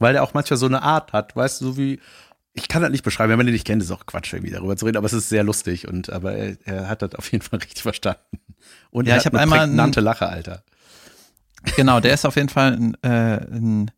[0.00, 2.00] Weil der auch manchmal so eine Art hat, weißt du, so wie,
[2.58, 4.76] ich kann das nicht beschreiben, wenn man den nicht kennt, ist auch Quatsch, irgendwie darüber
[4.76, 7.42] zu reden, aber es ist sehr lustig und aber er, er hat das auf jeden
[7.42, 8.20] Fall richtig verstanden.
[8.90, 10.62] Und Ja, er ich hat hab eine einmal ein- prägnante Lache, Alter.
[11.76, 13.90] Genau, der ist auf jeden Fall ein, äh, ein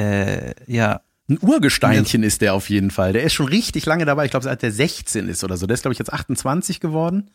[0.00, 3.12] äh, ja, Ein Urgesteinchen ist der auf jeden Fall.
[3.12, 4.24] Der ist schon richtig lange dabei.
[4.24, 5.66] Ich glaube, seit der 16 ist oder so.
[5.66, 7.30] Der ist, glaube ich, jetzt 28 geworden.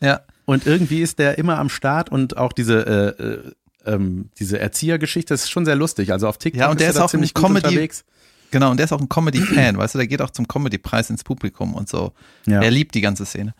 [0.00, 3.52] ja, Und irgendwie ist der immer am Start und auch diese, äh, äh,
[3.94, 6.12] ähm, diese Erziehergeschichte das ist schon sehr lustig.
[6.12, 8.04] Also auf TikTok Ja, und der er ist da auch ziemlich gut Comedy- unterwegs.
[8.52, 11.24] Genau, und der ist auch ein Comedy-Fan, weißt du, der geht auch zum Comedy-Preis ins
[11.24, 12.12] Publikum und so.
[12.46, 12.62] Ja.
[12.62, 13.54] Er liebt die ganze Szene.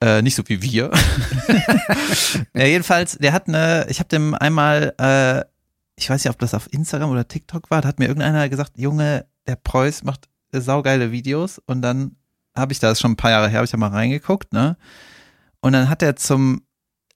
[0.00, 0.90] Äh, nicht so wie wir.
[2.54, 5.44] ja, jedenfalls, der hat eine, ich habe dem einmal, äh,
[5.96, 8.78] ich weiß nicht, ob das auf Instagram oder TikTok war, da hat mir irgendeiner gesagt,
[8.78, 12.16] Junge, der Preuß macht äh, saugeile Videos und dann
[12.56, 14.52] habe ich da, das ist schon ein paar Jahre her, habe ich da mal reingeguckt,
[14.52, 14.76] ne?
[15.60, 16.62] Und dann hat er zum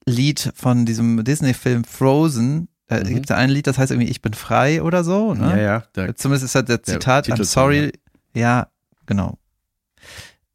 [0.05, 2.69] Lied von diesem Disney-Film Frozen,
[3.01, 3.15] da Mhm.
[3.15, 5.51] gibt es ein Lied, das heißt irgendwie Ich bin frei oder so, ne?
[5.51, 5.83] Ja, ja.
[5.95, 7.93] Der, Zumindest ist halt der Der Zitat, I'm Titelsong, sorry.
[8.35, 8.69] Ja,
[9.07, 9.39] genau.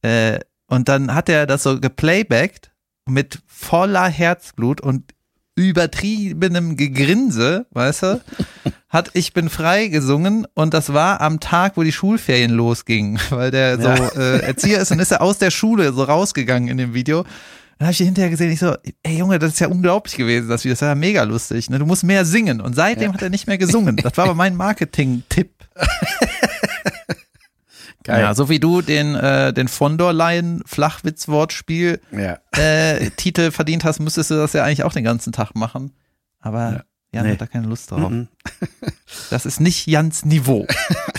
[0.01, 2.71] Äh, und dann hat er das so geplaybackt
[3.07, 5.13] mit voller Herzblut und
[5.55, 8.21] übertriebenem Gegrinse, weißt du,
[8.89, 13.51] hat Ich bin frei gesungen und das war am Tag, wo die Schulferien losgingen, weil
[13.51, 14.07] der so Ja.
[14.15, 17.25] äh, Erzieher ist und ist er aus der Schule so rausgegangen in dem Video.
[17.77, 20.63] Dann habe ich hinterher gesehen, ich so, ey Junge, das ist ja unglaublich gewesen, das
[20.63, 21.77] Video, das war ja mega lustig, ne?
[21.77, 22.59] Du musst mehr singen.
[22.61, 23.97] Und seitdem hat er nicht mehr gesungen.
[23.97, 25.51] Das war aber mein Marketing-Tipp.
[28.03, 28.21] Geil.
[28.21, 32.37] Ja, so wie du den, äh, den Fondorlein Flachwitz-Wortspiel ja.
[32.57, 35.91] äh, Titel verdient hast, müsstest du das ja eigentlich auch den ganzen Tag machen.
[36.39, 36.83] Aber Ja.
[37.13, 37.31] Jan Nee.
[37.33, 38.09] hat da keine Lust drauf.
[38.09, 38.27] Mhm.
[39.29, 40.65] Das ist nicht Jans Niveau.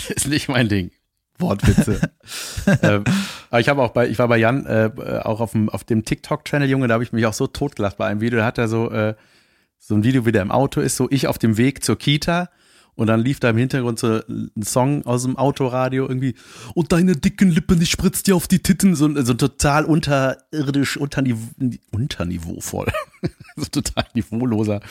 [0.09, 0.91] ist nicht mein Ding.
[1.39, 1.99] Wortwitze.
[2.81, 3.03] ähm,
[3.49, 4.91] aber ich habe auch bei, ich war bei Jan äh,
[5.23, 8.07] auch auf dem, auf dem TikTok-Channel, Junge, da habe ich mich auch so totgelacht bei
[8.07, 8.39] einem Video.
[8.39, 9.15] Da hat er so, äh,
[9.77, 12.49] so ein Video, wie der im Auto ist, so ich auf dem Weg zur Kita.
[12.99, 16.35] Und dann lief da im Hintergrund so ein Song aus dem Autoradio irgendwie.
[16.73, 18.93] Und deine dicken Lippen, ich spritz dir auf die Titten.
[18.93, 21.47] So, so total unterirdisch, unterniveau,
[21.91, 22.87] unterniveauvoll.
[23.55, 24.81] so total niveauloser.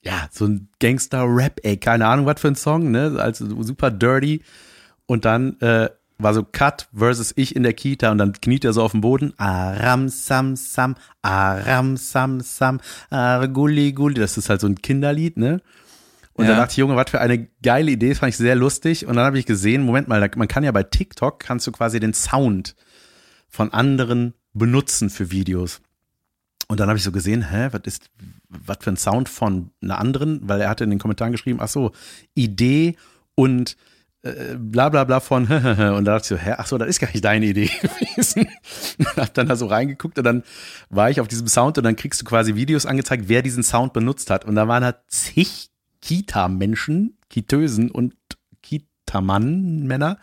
[0.00, 3.16] Ja, so ein Gangster-Rap, ey, keine Ahnung, was für ein Song, ne?
[3.18, 4.40] Also super dirty.
[5.12, 8.72] Und dann äh, war so Cut versus ich in der Kita und dann kniet er
[8.72, 9.34] so auf dem Boden.
[9.38, 14.14] Aram sam sam, aram sam sam, ar gulli gulli.
[14.14, 15.60] Das ist halt so ein Kinderlied, ne?
[16.32, 16.52] Und Ja.
[16.52, 19.04] da dachte ich, Junge, was für eine geile Idee, das fand ich sehr lustig.
[19.06, 22.00] Und dann habe ich gesehen, Moment mal, man kann ja bei TikTok, kannst du quasi
[22.00, 22.74] den Sound
[23.50, 25.82] von anderen benutzen für Videos.
[26.68, 28.10] Und dann habe ich so gesehen, hä, was ist,
[28.48, 31.68] was für ein Sound von einer anderen, weil er hatte in den Kommentaren geschrieben, ach
[31.68, 31.92] so,
[32.32, 32.96] Idee
[33.34, 33.76] und
[34.22, 37.00] äh, bla bla bla von und da dachte ich so, hä, ach so, das ist
[37.00, 38.48] gar nicht deine Idee gewesen.
[39.16, 40.42] Hab dann da so reingeguckt und dann
[40.90, 43.92] war ich auf diesem Sound und dann kriegst du quasi Videos angezeigt, wer diesen Sound
[43.92, 44.44] benutzt hat.
[44.44, 48.14] Und da waren halt zig Kita-Menschen, Kitösen und
[49.12, 50.18] Vatermann, Männer,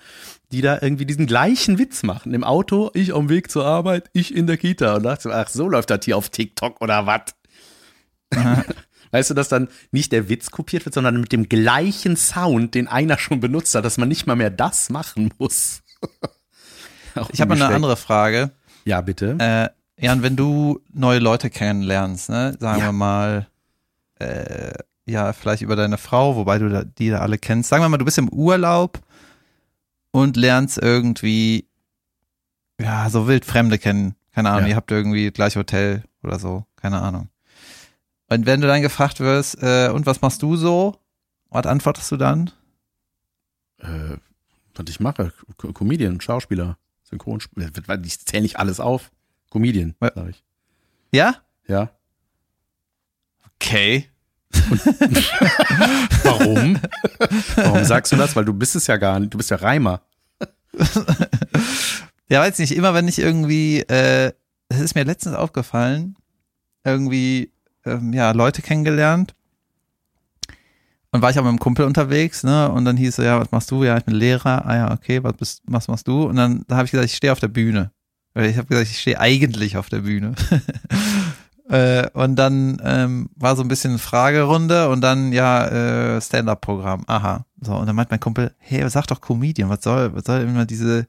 [0.52, 2.34] die da irgendwie diesen gleichen Witz machen.
[2.34, 4.96] Im Auto, ich dem Weg zur Arbeit, ich in der Kita.
[4.96, 7.36] Und dachte, ach, so läuft das hier auf TikTok oder was?
[9.12, 12.88] Weißt du, dass dann nicht der Witz kopiert wird, sondern mit dem gleichen Sound, den
[12.88, 15.82] einer schon benutzt hat, dass man nicht mal mehr das machen muss.
[17.32, 18.52] ich habe mal eine andere Frage.
[18.86, 19.36] Ja, bitte.
[19.40, 19.70] Äh,
[20.04, 22.86] Jan, wenn du neue Leute kennenlernst, ne, sagen Ja.
[22.88, 23.48] wir mal,
[24.20, 24.74] äh,
[25.06, 27.70] ja, vielleicht über deine Frau, wobei du da, die da alle kennst.
[27.70, 29.00] Sagen wir mal, du bist im Urlaub
[30.12, 31.68] und lernst irgendwie,
[32.80, 34.16] ja, so wild Fremde kennen.
[34.34, 34.70] Keine Ahnung, Ja.
[34.70, 37.28] ihr habt irgendwie gleich Hotel oder so, keine Ahnung.
[38.30, 40.96] Und wenn du dann gefragt wirst, äh, und was machst du so?
[41.50, 42.52] Was antwortest du dann?
[43.80, 44.18] äh,
[44.76, 47.70] was ich mache, Co Comedian, Schauspieler, Synchronspieler,
[48.04, 49.12] ich zähle nicht alles auf.
[49.50, 50.12] Comedian, Ja.
[50.16, 50.44] sag ich.
[51.12, 51.36] Ja?
[51.68, 51.90] Ja.
[53.56, 54.10] Okay.
[56.24, 56.80] Warum?
[57.56, 58.36] Warum sagst du das?
[58.36, 60.02] Weil du bist es ja gar nicht, du bist ja Reimer.
[62.30, 64.32] Ja, weiß nicht, immer wenn ich irgendwie, äh,
[64.70, 66.16] es ist mir letztens aufgefallen,
[66.84, 67.52] irgendwie,
[67.90, 69.36] ähm, ja, Leute kennengelernt.
[71.12, 72.72] Und war ich auch mit einem Kumpel unterwegs, ne?
[72.72, 73.84] Und dann hieß er, ja, was machst du?
[73.84, 74.66] Ja, ich bin Lehrer.
[74.66, 76.24] Ah ja, okay, was bist, was machst du?
[76.26, 77.92] Und dann da habe ich gesagt, ich stehe auf der Bühne.
[78.36, 80.36] Ich habe gesagt, ich stehe eigentlich auf der Bühne.
[81.70, 87.04] äh, und dann ähm, war so ein bisschen Fragerunde und dann ja äh, Stand-up-Programm.
[87.08, 87.46] Aha.
[87.60, 90.66] So und dann meint mein Kumpel, hey, sag doch Comedian, was soll, was soll immer
[90.66, 91.08] diese,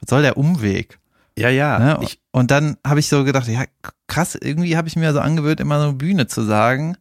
[0.00, 0.98] was soll der Umweg?
[1.38, 1.78] Ja, ja.
[1.78, 1.98] Ne?
[2.02, 3.64] Ich, und dann habe ich so gedacht, ja,
[4.06, 6.96] krass, irgendwie habe ich mir so angewöhnt, immer so Bühne zu sagen.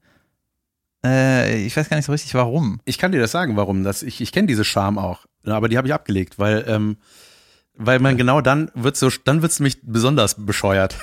[1.06, 2.82] Äh, ich weiß gar nicht so richtig warum.
[2.86, 3.84] ich kann dir das sagen, warum.
[3.84, 6.98] Das, ich ich kenne diese Scham auch, aber die habe ich abgelegt, weil, ähm,
[7.76, 10.96] weil man genau dann wird so, dann wird's nämlich besonders bescheuert.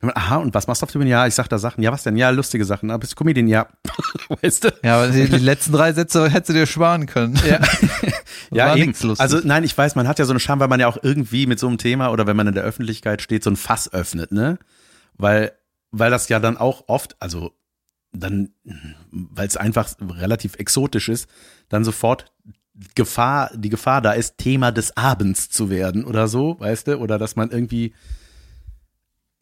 [0.00, 1.10] Man, aha, und was machst du auf Bühne?
[1.10, 1.82] Ja, ich sag da Sachen.
[1.82, 2.16] Ja, was denn?
[2.16, 2.90] Ja, lustige Sachen.
[2.90, 3.48] Aber bist du Comedian?
[3.48, 3.66] Ja.
[4.42, 4.68] weißt du?
[4.84, 7.38] Ja, aber die, die letzten drei Sätze hättest du dir sparen können.
[7.44, 7.60] Ja.
[8.52, 8.94] ja, eben.
[9.18, 11.46] Also nein, ich weiß, man hat ja so eine Scham, weil man ja auch irgendwie
[11.46, 14.30] mit so einem Thema oder wenn man in der Öffentlichkeit steht, so ein Fass öffnet,
[14.30, 14.58] ne?
[15.16, 15.52] Weil,
[15.90, 17.52] weil das ja dann auch oft, also
[18.12, 18.50] dann,
[19.10, 21.28] weil es einfach relativ exotisch ist,
[21.68, 22.32] dann sofort
[22.94, 26.98] Gefahr, die Gefahr da ist, Thema des Abends zu werden oder so, weißt du?
[26.98, 27.92] Oder dass man irgendwie,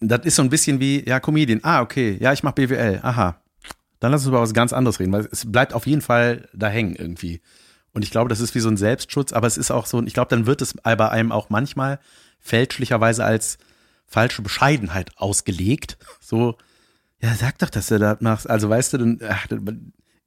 [0.00, 3.40] das ist so ein bisschen wie, ja, Comedian, ah, okay, ja, ich mach BWL, aha.
[4.00, 6.68] Dann lass uns über was ganz anderes reden, weil es bleibt auf jeden Fall da
[6.68, 7.40] hängen irgendwie.
[7.92, 10.12] Und ich glaube, das ist wie so ein Selbstschutz, aber es ist auch so, ich
[10.12, 11.98] glaube, dann wird es bei einem auch manchmal
[12.40, 13.56] fälschlicherweise als
[14.06, 15.98] falsche Bescheidenheit ausgelegt.
[16.20, 16.56] So,
[17.20, 18.50] ja, sag doch, dass du das machst.
[18.50, 19.46] Also weißt du, dann, ach,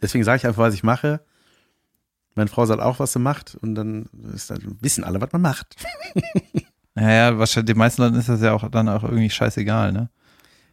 [0.02, 1.20] deswegen sage ich einfach, was ich mache.
[2.36, 5.76] Meine Frau sagt auch, was sie macht, und dann, dann wissen alle, was man macht.
[7.00, 10.10] Ja, ja, wahrscheinlich, den meisten Leuten ist das ja auch dann auch irgendwie scheißegal, ne?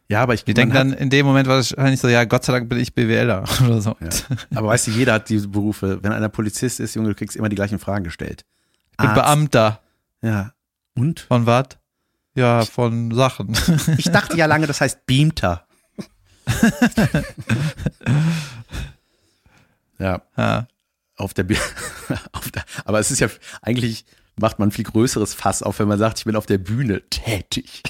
[0.09, 2.69] Ja, aber ich Die denken dann in dem Moment wahrscheinlich so, ja, Gott sei Dank
[2.69, 3.95] bin ich BWLer oder so.
[3.99, 4.09] Ja.
[4.55, 5.99] Aber weißt du, jeder hat diese Berufe.
[6.01, 8.45] Wenn einer Polizist ist, Junge, du kriegst immer die gleichen Fragen gestellt.
[8.91, 9.21] Ich bin Arzt.
[9.23, 9.81] Beamter.
[10.21, 10.53] Ja.
[10.95, 11.19] Und?
[11.21, 11.67] Von was?
[12.35, 13.53] Ja, von Sachen.
[13.97, 15.65] Ich dachte ja lange, das heißt Beamter.
[19.99, 20.67] ja, Ja.
[21.17, 21.57] auf der, Bi-
[22.31, 23.27] auf der, aber es ist ja,
[23.61, 24.05] eigentlich
[24.39, 27.01] macht man ein viel größeres Fass auf, wenn man sagt, ich bin auf der Bühne
[27.09, 27.83] tätig.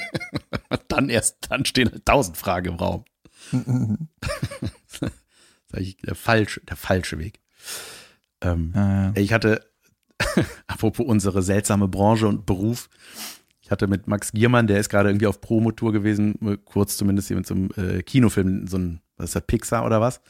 [0.88, 3.04] dann erst, dann stehen halt tausend Fragen im Raum.
[4.90, 7.40] Sag ich, der falsche, der falsche Weg.
[8.40, 9.12] Ähm, Ja, ja.
[9.14, 9.66] ich hatte,
[10.66, 12.88] apropos unsere seltsame Branche und Beruf,
[13.60, 17.36] ich hatte mit Max Giermann, der ist gerade irgendwie auf Promotour gewesen, kurz zumindest hier
[17.36, 20.20] mit so einem äh, Kinofilm, so ein, was ist das, Pixar oder was?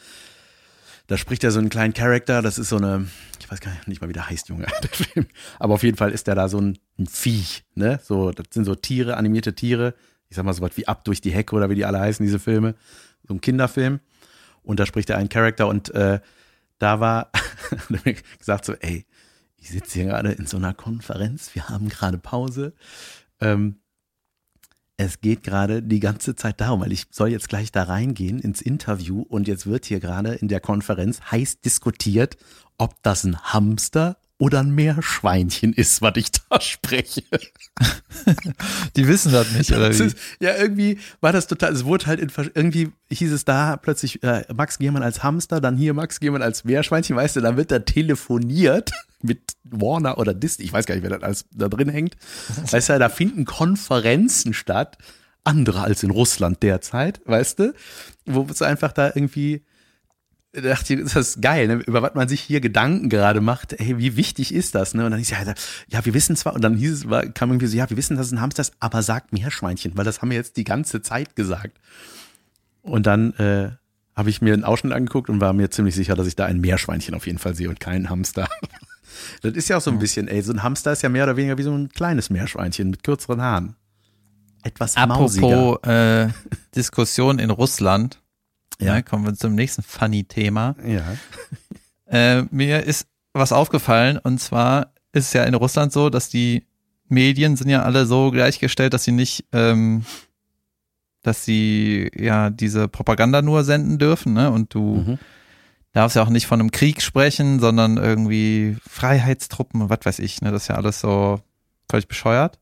[1.11, 3.09] Da spricht er so einen kleinen Charakter, das ist so eine,
[3.41, 5.27] ich weiß gar nicht mal, wie der heißt, Junge, der Film.
[5.59, 7.99] Aber auf jeden Fall ist der da so ein, ein Viech, ne?
[8.01, 9.95] So, das sind so Tiere, animierte Tiere.
[10.29, 12.25] Ich sag mal so was wie Ab durch die Hecke oder wie die alle heißen,
[12.25, 12.77] diese Filme.
[13.27, 13.99] So ein Kinderfilm.
[14.63, 16.21] Und da spricht er einen Charakter und äh,
[16.79, 17.33] da war,
[17.73, 19.05] hat mir gesagt so, ey,
[19.57, 22.73] ich sitze hier gerade in so einer Konferenz, wir haben gerade Pause.
[23.41, 23.80] Ähm,
[25.01, 28.61] es geht gerade die ganze Zeit darum, weil ich soll jetzt gleich da reingehen ins
[28.61, 32.37] Interview und jetzt wird hier gerade in der Konferenz heiß diskutiert,
[32.77, 37.23] ob das ein Hamster oder ein Meerschweinchen ist, was ich da spreche.
[38.97, 40.05] Die wissen das nicht, oder Das wie?
[40.05, 44.23] ist, ja, irgendwie war das total, es wurde halt in, irgendwie hieß es da plötzlich
[44.23, 47.71] äh, Max Giermann als Hamster, dann hier Max Giermann als Meerschweinchen, weißt du, dann wird
[47.71, 48.91] da telefoniert
[49.23, 52.17] mit Warner oder Disney, ich weiß gar nicht, wer da alles da drin hängt.
[52.71, 54.97] Weißt du, da finden Konferenzen statt,
[55.45, 57.75] andere als in Russland derzeit, weißt du,
[58.25, 59.65] wo es einfach da irgendwie
[60.53, 61.75] dachte ich, das ist geil, ne?
[61.87, 63.75] über was man sich hier Gedanken gerade macht.
[63.79, 64.95] Hey, wie wichtig ist das?
[64.95, 65.05] Ne?
[65.05, 65.39] Und dann hieß ja,
[65.89, 68.17] ja, wir wissen zwar, und dann hieß es, war, kam irgendwie so, ja, wir wissen,
[68.17, 71.03] dass es ein Hamster ist, aber sagt Meerschweinchen, weil das haben wir jetzt die ganze
[71.03, 71.79] Zeit gesagt.
[72.83, 73.71] Und dann äh,
[74.17, 76.61] habe ich mir einen Ausschnitt angeguckt und war mir ziemlich sicher, dass ich da ein
[76.61, 78.49] Meerschweinchen auf jeden Fall sehe und keinen Hamster.
[79.43, 81.37] Das ist ja auch so ein bisschen, ey, so ein Hamster ist ja mehr oder
[81.37, 83.77] weniger wie so ein kleines Meerschweinchen mit kürzeren Haaren.
[84.63, 85.47] Etwas mausiger.
[85.47, 86.29] Apropos äh,
[86.75, 88.21] Diskussion in Russland.
[88.81, 88.97] Ja.
[88.97, 89.03] Ja.
[89.03, 90.75] kommen wir zum nächsten funny Thema.
[90.87, 91.05] Ja.
[92.13, 96.67] Äh, mir ist was aufgefallen und zwar ist es ja in Russland so, dass die
[97.07, 100.05] Medien sind ja alle so gleichgestellt, dass sie nicht, ähm,
[101.23, 104.51] dass sie ja diese Propaganda nur senden dürfen, ne?
[104.51, 105.19] Und du Mhm.
[105.93, 110.41] darfst ja auch nicht von einem Krieg sprechen, sondern irgendwie Freiheitstruppen und was weiß ich,
[110.43, 110.51] ne?
[110.51, 111.41] Das ist ja alles so
[111.91, 112.59] völlig bescheuert.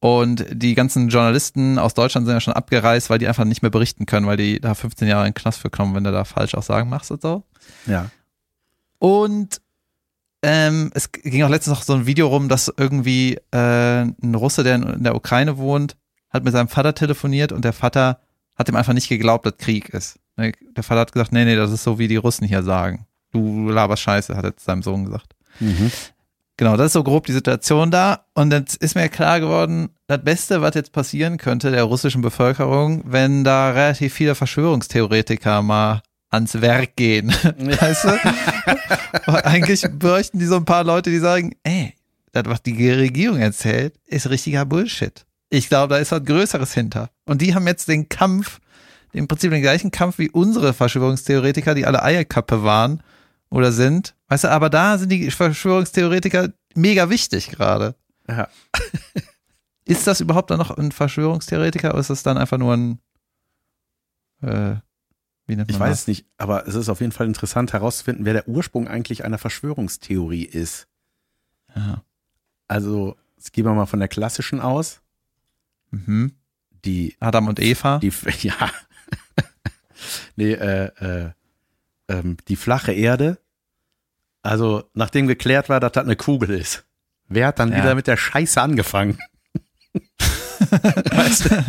[0.00, 3.70] Und die ganzen Journalisten aus Deutschland sind ja schon abgereist, weil die einfach nicht mehr
[3.70, 6.24] berichten können, weil die da 15 Jahre in den Knast für kommen, wenn du da
[6.24, 7.42] falsch Aussagen machst und so.
[7.86, 8.10] Ja.
[8.98, 9.60] Und
[10.42, 14.62] ähm, es ging auch letztens noch so ein Video rum, dass irgendwie äh, ein Russe,
[14.62, 15.96] der in, in der Ukraine wohnt,
[16.30, 18.20] hat mit seinem Vater telefoniert und der Vater
[18.56, 20.18] hat ihm einfach nicht geglaubt, dass Krieg ist.
[20.36, 23.06] Ne, Der Vater hat gesagt, nee, nee, das ist so, wie die Russen hier sagen.
[23.32, 25.34] Du laberst Scheiße, hat er zu seinem Sohn gesagt.
[25.58, 25.90] Mhm.
[26.58, 28.24] Genau, das ist so grob die Situation da.
[28.34, 33.02] Und jetzt ist mir klar geworden, das Beste, was jetzt passieren könnte der russischen Bevölkerung,
[33.06, 37.28] wenn da relativ viele Verschwörungstheoretiker mal ans Werk gehen.
[37.58, 38.08] Weißt du?
[39.26, 41.94] Weil Eigentlich bräuchten die so ein paar Leute, die sagen, ey,
[42.32, 45.24] das, was die Regierung erzählt, ist richtiger Bullshit.
[45.50, 47.10] Ich glaube, da ist was Größeres hinter.
[47.24, 48.58] Und die haben jetzt den Kampf,
[49.12, 53.00] im Prinzip den gleichen Kampf wie unsere Verschwörungstheoretiker, die alle Eierkappe waren
[53.48, 54.16] oder sind.
[54.28, 57.94] Weißt du, aber da sind die Verschwörungstheoretiker mega wichtig gerade.
[58.28, 58.48] Ja.
[59.84, 62.98] Ist das überhaupt dann noch ein Verschwörungstheoretiker oder ist das dann einfach nur ein,
[64.42, 64.76] äh,
[65.46, 66.00] wie nennt man Ich weiß das?
[66.02, 69.38] es nicht, aber es ist auf jeden Fall interessant herauszufinden, wer der Ursprung eigentlich einer
[69.38, 70.88] Verschwörungstheorie ist.
[71.74, 72.04] Ja.
[72.66, 75.00] Also, jetzt gehen wir mal von der klassischen aus.
[75.90, 76.34] Mhm.
[76.84, 77.98] Die, Adam und Eva.
[77.98, 78.12] die,
[78.42, 78.70] ja.
[80.36, 81.30] nee, äh, äh,
[82.08, 83.38] ähm, die flache Erde.
[84.48, 86.84] Also, nachdem geklärt war, dass das eine Kugel ist.
[87.28, 87.78] Wer hat dann Ja.
[87.78, 89.18] wieder mit der Scheiße angefangen?
[90.70, 91.64] weißt du?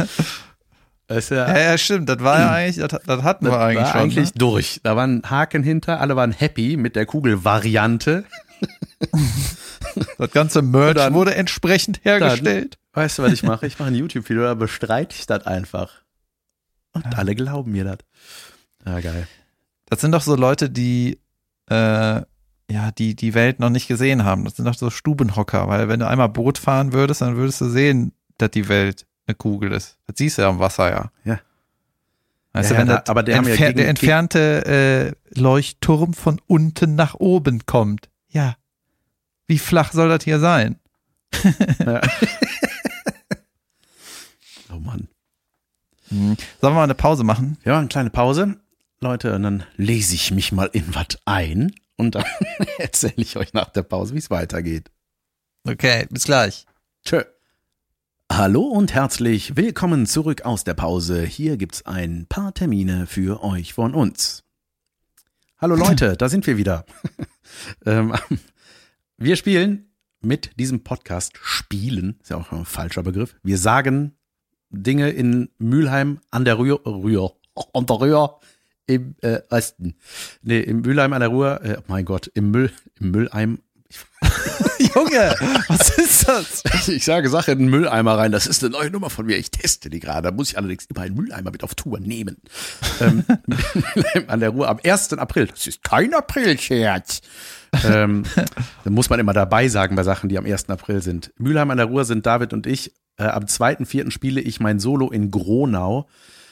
[1.08, 2.08] Das ist ja, ja, ja, stimmt.
[2.08, 4.02] Das war ja eigentlich, das, das hatten das wir eigentlich war schon.
[4.02, 4.38] eigentlich ne?
[4.38, 4.80] durch.
[4.84, 8.24] Da war ein Haken hinter, alle waren happy mit der Kugelvariante.
[10.18, 12.78] Das ganze Merch Dann- wurde entsprechend hergestellt.
[12.94, 13.66] Weißt du, was ich mache?
[13.68, 16.02] Ich mache ein YouTube-Video, da bestreite ich das einfach.
[16.94, 17.98] Und alle glauben mir das.
[18.86, 19.28] Ja, geil.
[19.88, 21.20] Das sind doch so Leute, die
[21.70, 22.22] äh,
[22.70, 24.44] ja die die Welt noch nicht gesehen haben.
[24.46, 27.70] Das sind doch so Stubenhocker, weil wenn du einmal Boot fahren würdest, dann würdest du
[27.70, 29.98] sehen, dass die Welt eine Kugel ist.
[30.08, 31.12] Das siehst du ja am Wasser ja.
[31.24, 31.40] Ja.
[32.54, 34.66] Weißt Ja, du, wenn ja, aber die haben ja entfer gegen- der entfernte
[35.36, 38.56] äh, Leuchtturm von unten nach oben kommt, ja,
[39.48, 40.78] wie flach soll das hier sein?
[41.80, 42.02] Ja.
[44.74, 45.08] oh Mann.
[46.10, 46.38] Hm.
[46.60, 47.58] Sollen wir mal eine Pause machen?
[47.66, 48.56] Ja, eine kleine Pause.
[49.00, 52.24] Leute, und dann lese ich mich mal in was ein und dann
[52.78, 54.90] erzähle ich euch nach der Pause, wie es weitergeht.
[55.68, 56.66] Okay, bis gleich.
[57.06, 57.24] Tschö.
[58.32, 61.24] Hallo und herzlich willkommen zurück aus der Pause.
[61.24, 64.44] Hier gibt's ein paar Termine für euch von uns.
[65.58, 66.86] Hallo Leute, da sind wir wieder.
[67.86, 68.16] ähm,
[69.18, 73.36] wir spielen mit diesem Podcast spielen, ist ja auch ein falscher Begriff.
[73.44, 74.16] Wir sagen
[74.70, 77.34] Dinge in Mülheim an der Rühr, Rühr,
[77.74, 78.40] an der Rühr
[78.90, 79.96] im äh, Osten.
[80.42, 83.60] Nee, im Mülheim an der Ruhr, äh, mein Gott, im Müll, im Mülheim,
[84.96, 85.36] Junge,
[85.68, 86.64] was ist das?
[86.88, 88.32] Ich sage Sache in den Mülleimer rein.
[88.32, 89.38] Das ist eine neue Nummer von mir.
[89.38, 90.30] Ich teste die gerade.
[90.30, 92.38] Da muss ich allerdings immer einen Mülleimer mit auf Tour nehmen.
[93.02, 93.26] ähm,
[94.28, 95.14] an der Ruhr am 1.
[95.14, 95.48] April.
[95.48, 97.22] Das ist kein Aprilscherz.
[97.84, 98.24] ähm,
[98.84, 100.70] da muss man immer dabei sagen bei Sachen, die am 1.
[100.70, 101.34] April sind.
[101.38, 102.94] Mülheim an der Ruhr sind David und ich.
[103.18, 104.12] Äh, am 2.4.
[104.12, 106.08] spiele ich mein Solo in Gronau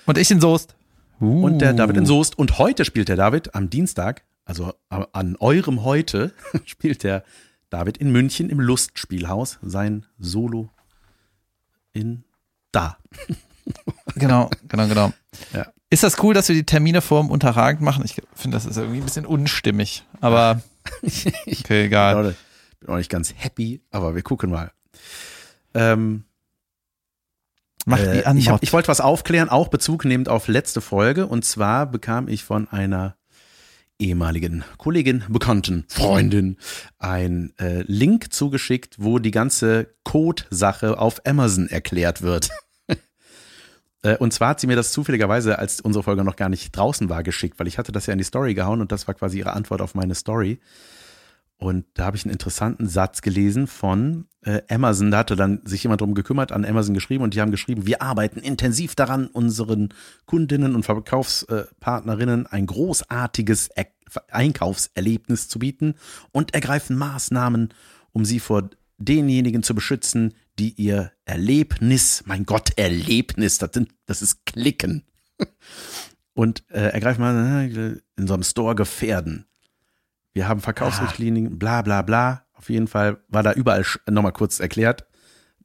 [0.06, 0.76] Und ich in Soest.
[1.20, 2.08] Und der David in Uh.
[2.08, 2.38] Soest.
[2.38, 6.34] Und heute spielt der David am Dienstag, also an eurem heute,
[6.66, 7.24] spielt der
[7.70, 10.70] David in München im Lustspielhaus sein Solo
[11.94, 12.24] in
[12.72, 12.98] da.
[14.16, 15.14] Genau, genau, genau.
[15.54, 15.68] Ja.
[15.90, 18.04] Ist das cool, dass wir die Termine vorm Unterragend machen?
[18.06, 20.06] Ich finde, das ist irgendwie ein bisschen unstimmig.
[20.22, 20.62] Aber
[21.04, 22.16] okay, egal.
[22.16, 22.36] Leute,
[22.80, 24.72] bin auch nicht ganz happy, aber wir gucken mal.
[25.74, 26.24] Ähm,
[27.88, 28.48] Mach äh, die ich, Antwort.
[28.56, 31.26] hab, ich wollte was aufklären, auch Bezug nehmend auf letzte Folge.
[31.26, 33.16] Und zwar bekam ich von einer
[33.98, 36.58] ehemaligen Kollegin, Bekannten, Freundin
[37.00, 42.50] ein äh, Link zugeschickt, wo die ganze Code-Sache auf Amazon erklärt wird.
[44.04, 47.10] Äh, Und zwar hat sie mir das zufälligerweise, als unsere Folge noch gar nicht draußen
[47.10, 49.40] war, geschickt, weil ich hatte das ja in die Story gehauen und das war quasi
[49.40, 50.60] ihre Antwort auf meine Story.
[51.60, 55.10] Und da habe ich einen interessanten Satz gelesen von äh, Amazon.
[55.10, 58.02] Da hatte dann sich jemand drum gekümmert, an Amazon geschrieben und die haben geschrieben, wir
[58.02, 59.90] arbeiten intensiv daran, unseren
[60.26, 63.88] Kundinnen und Verkaufspartnerinnen ein großartiges er
[64.30, 65.96] Einkaufserlebnis zu bieten
[66.32, 67.74] und ergreifen Maßnahmen,
[68.14, 74.22] um sie vor denjenigen zu beschützen, die ihr Erlebnis, mein Gott, Erlebnis, das, sind, das
[74.22, 75.04] ist Klicken,
[76.34, 79.46] und äh, ergreifen mal in so einem Store gefährden.
[80.38, 82.44] Wir haben Verkaufsrichtlinien, bla bla bla.
[82.54, 85.08] Auf jeden Fall war da überall nochmal kurz erklärt.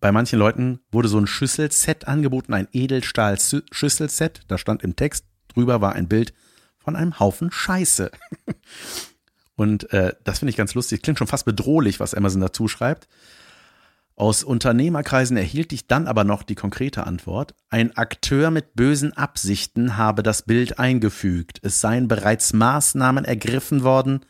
[0.01, 4.41] Bei manchen Leuten wurde so ein Schüsselset angeboten, ein Edelstahl-Schüsselset.
[4.49, 6.33] Da stand im Text, drüber war ein Bild
[6.79, 8.13] von einem Haufen Scheiße.
[9.55, 11.03] Und äh, das finde ich ganz lustig.
[11.03, 13.09] Klingt schon fast bedrohlich, was Amazon dazu schreibt.
[14.17, 17.55] Aus Unternehmerkreisen erhielt ich dann aber noch die konkrete Antwort.
[17.69, 21.59] Ein Akteur mit bösen Absichten habe das Bild eingefügt.
[21.61, 24.25] Es seien bereits Maßnahmen ergriffen worden,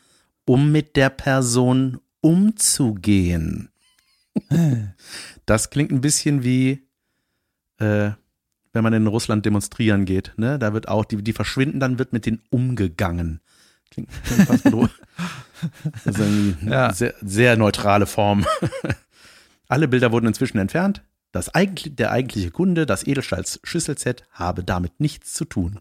[0.45, 3.69] um mit der Person umzugehen.
[5.45, 6.87] Das klingt ein bisschen wie,
[7.77, 8.11] äh,
[8.71, 10.33] wenn man in Russland demonstrieren geht.
[10.37, 10.57] Ne?
[10.57, 13.41] Da wird auch, die, die verschwinden, dann wird mit denen umgegangen.
[13.91, 14.93] Klingt, klingt fast bedrohlich.
[16.03, 16.93] Das ist eine ja.
[16.93, 18.45] sehr, sehr neutrale Form.
[19.67, 21.03] Alle Bilder wurden inzwischen entfernt.
[21.31, 25.79] Das eigentlich, der eigentliche Kunde, das Edelstahls-Schüsselset, habe damit nichts zu tun.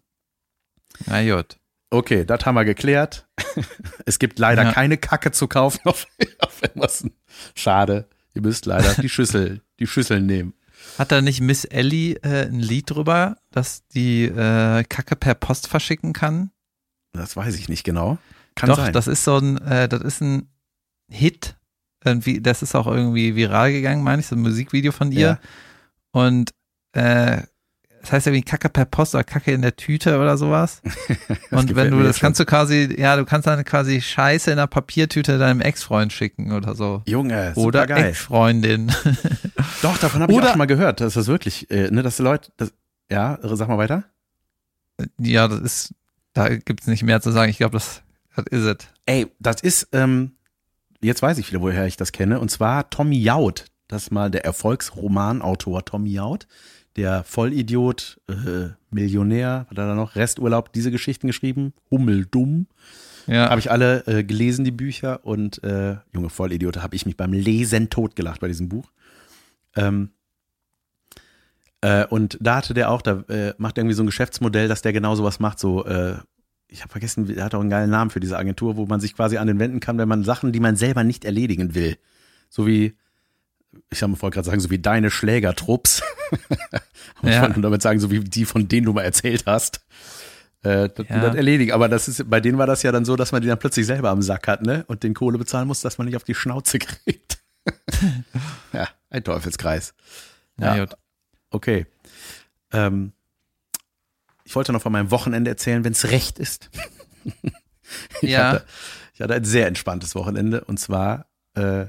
[1.07, 1.59] Na gut.
[1.93, 3.27] Okay, das haben wir geklärt.
[4.07, 4.73] Es gibt leider ja.
[4.73, 6.07] keine Kacke zu kaufen auf,
[6.41, 7.13] auf Amazon.
[7.55, 8.09] Schade.
[8.35, 10.55] Ihr müsst leider die Schüssel, die Schüsseln nehmen.
[10.99, 15.69] Hat da nicht Miss Ellie äh, ein Lied drüber, dass die äh, Kacke per Post
[15.69, 16.51] verschicken kann?
[17.13, 18.19] Das weiß ich nicht genau.
[18.55, 18.93] Kann Doch, sein.
[18.93, 20.49] das ist so ein, äh, das ist ein
[21.09, 21.57] Hit.
[22.05, 25.21] Irgendwie, das ist auch irgendwie viral gegangen, meine ich, so ein Musikvideo von ihr.
[25.21, 25.41] Ja.
[26.11, 26.51] Und
[26.93, 27.43] äh,
[28.03, 30.83] das heißt ja wie Kacke per Post oder Kacke in der Tüte oder sowas.
[31.53, 34.67] und wenn du, das kannst du quasi, ja, du kannst dann quasi Scheiße in einer
[34.67, 37.03] Papiertüte deinem Ex-Freund schicken oder so.
[37.07, 38.93] Junge, Oder Ex-Freundin.
[39.83, 41.01] Doch, davon habe ich auch schon mal gehört.
[41.01, 42.73] Das ist wirklich, äh, ne, dass die Leute, das,
[43.09, 44.03] ja, sag mal weiter.
[45.19, 45.95] Ja, das ist,
[46.33, 47.51] da gibt's nicht mehr zu sagen.
[47.51, 48.03] Ich glaube, das,
[48.35, 48.77] das ist es.
[49.07, 50.33] Ey, das ist, ähm,
[51.01, 52.41] jetzt weiß ich wieder, woher ich das kenne.
[52.41, 53.67] Und zwar Tommy Jaud.
[53.87, 56.49] Das ist mal der Erfolgsromanautor Tommy Jaud
[56.97, 62.67] der Vollidiot, äh, Millionär, hat er da noch, Resturlaub, diese Geschichten geschrieben, Hummeldumm.
[63.27, 63.51] Ja.
[63.51, 67.33] Habe ich alle äh, gelesen, die Bücher und äh, Junge Vollidiote, habe ich mich beim
[67.33, 68.91] Lesen totgelacht bei diesem Buch.
[69.77, 70.11] Ähm,
[71.81, 74.83] äh, und da hatte der auch, da äh, macht er irgendwie so ein Geschäftsmodell, dass
[74.83, 76.17] der genau sowas macht, so, äh,
[76.69, 79.15] ich habe vergessen, er hat auch einen geilen Namen für diese Agentur, wo man sich
[79.15, 81.99] quasi an den wenden kann, wenn man Sachen, die man selber nicht erledigen will.
[82.49, 82.95] So wie
[83.91, 86.03] ich habe vorher gerade sagen, so wie deine Schlägertrupps.
[87.23, 87.31] ja.
[87.31, 89.85] Ich wollte damit sagen, so wie die, von denen du mal erzählt hast.
[90.63, 91.21] Äh, das, ja.
[91.21, 91.73] das erledigen.
[91.73, 93.87] Aber das ist, bei denen war das ja dann so, dass man die dann plötzlich
[93.87, 94.85] selber am Sack hat, ne?
[94.89, 97.43] Und den Kohle bezahlen muss, dass man nicht auf die Schnauze kriegt.
[98.73, 99.95] ja, ein Teufelskreis.
[100.59, 100.87] Ja, ja.
[101.51, 101.87] okay.
[102.73, 103.13] Ähm,
[104.45, 106.71] ich wollte noch von meinem Wochenende erzählen, wenn es recht ist.
[108.21, 108.53] ich, ja.
[108.53, 108.65] hatte,
[109.15, 111.87] ich hatte ein sehr entspanntes Wochenende und zwar äh,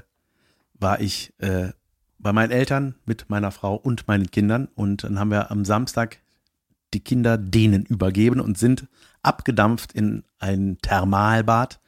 [0.84, 1.70] war ich äh,
[2.18, 6.18] bei meinen Eltern mit meiner Frau und meinen Kindern und dann haben wir am Samstag
[6.92, 8.86] die Kinder denen übergeben und sind
[9.22, 11.80] abgedampft in ein Thermalbad.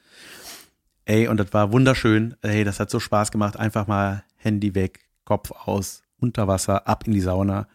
[1.05, 2.37] Ey, und das war wunderschön.
[2.41, 3.59] Ey, das hat so Spaß gemacht.
[3.59, 7.69] Einfach mal Handy weg, Kopf aus, unter Wasser, ab in die Sauna.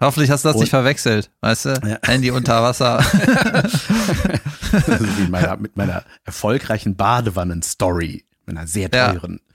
[0.00, 1.68] Hoffentlich hast du das und, nicht verwechselt, weißt du?
[1.84, 1.98] Ja.
[2.02, 2.98] Handy unter Wasser.
[4.72, 9.40] also meiner, mit meiner erfolgreichen Badewannen-Story, mit einer sehr teuren.
[9.40, 9.54] Ja.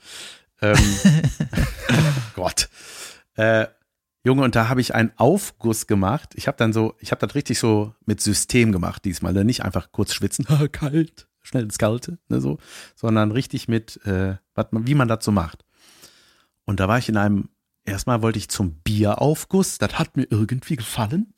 [0.64, 0.78] Ähm,
[2.36, 2.70] Gott.
[3.36, 3.68] Äh,
[4.26, 6.32] Junge, und da habe ich einen Aufguss gemacht.
[6.36, 9.34] Ich habe dann so, ich habe das richtig so mit System gemacht diesmal.
[9.34, 9.43] Ne?
[9.43, 12.57] Nicht einfach kurz schwitzen, kalt, schnell ins Kalte, ne, so,
[12.95, 14.38] sondern richtig mit, äh,
[14.72, 15.66] man, wie man das so macht.
[16.64, 17.49] Und da war ich in einem,
[17.84, 21.34] erstmal wollte ich zum Bieraufguss, das hat mir irgendwie gefallen.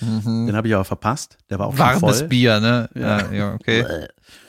[0.00, 0.46] Mhm.
[0.46, 1.36] Den habe ich aber verpasst.
[1.50, 2.88] Der war auch Warmes Bier, ne?
[2.94, 4.08] Ja, ja, okay.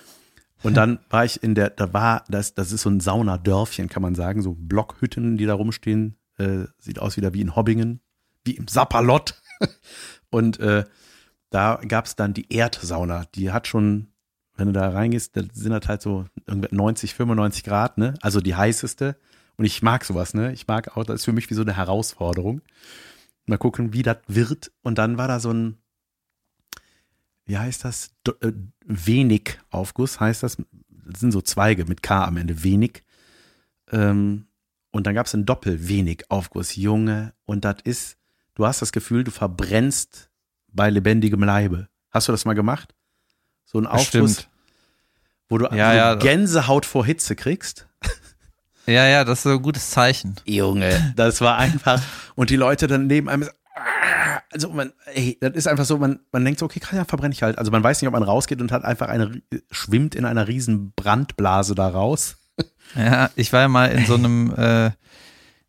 [0.62, 4.02] Und dann war ich in der, da war, das, das ist so ein Saunadörfchen, kann
[4.02, 6.16] man sagen, so Blockhütten, die da rumstehen.
[6.38, 8.02] Äh, sieht aus wieder wie in Hobbingen,
[8.44, 9.42] wie im Sapperlott.
[10.30, 10.86] Und äh,
[11.50, 13.26] da gab's dann die Erdsauna.
[13.36, 14.08] Die hat schon,
[14.56, 18.14] wenn du da reingehst, da sind das halt so 90, 95 Grad, ne?
[18.22, 19.16] Also die heißeste.
[19.58, 20.54] Und ich mag sowas, ne?
[20.54, 22.62] Ich mag auch, das ist für mich wie so eine Herausforderung.
[23.46, 24.72] Mal gucken, wie das wird.
[24.82, 25.78] Und dann war da so ein,
[27.50, 28.12] wie heißt das?
[28.26, 28.54] D äh,
[28.86, 30.58] wenig Aufguss heißt das.
[30.90, 33.04] Das sind so Zweige mit K am Ende, wenig.
[33.92, 34.46] Ähm,
[34.92, 37.34] und dann gab es einen Doppel-wenig Aufguss, Junge.
[37.46, 38.18] Und das ist,
[38.54, 40.30] du hast das Gefühl, du verbrennst
[40.68, 41.90] bei lebendigem Leibe.
[42.12, 42.94] Hast du das mal gemacht?
[43.66, 44.48] So ein Aufguss.
[45.48, 46.16] Wo du, Ja, ja.
[46.16, 47.88] Gänsehaut vor Hitze kriegst.
[48.86, 50.36] Ja, ja, das ist so ein gutes Zeichen.
[50.46, 52.02] Junge, das war einfach.
[52.36, 53.48] Und die Leute dann neben einem,
[54.52, 57.34] also man, ey, das ist einfach so, man, man denkt so, okay, kann ja, verbrenne
[57.34, 57.58] ich halt.
[57.58, 60.92] Also man weiß nicht, ob man rausgeht und hat einfach eine, schwimmt in einer riesen
[60.96, 62.38] Brandblase da raus.
[62.96, 64.92] Ja, ich war ja mal in so einem, äh,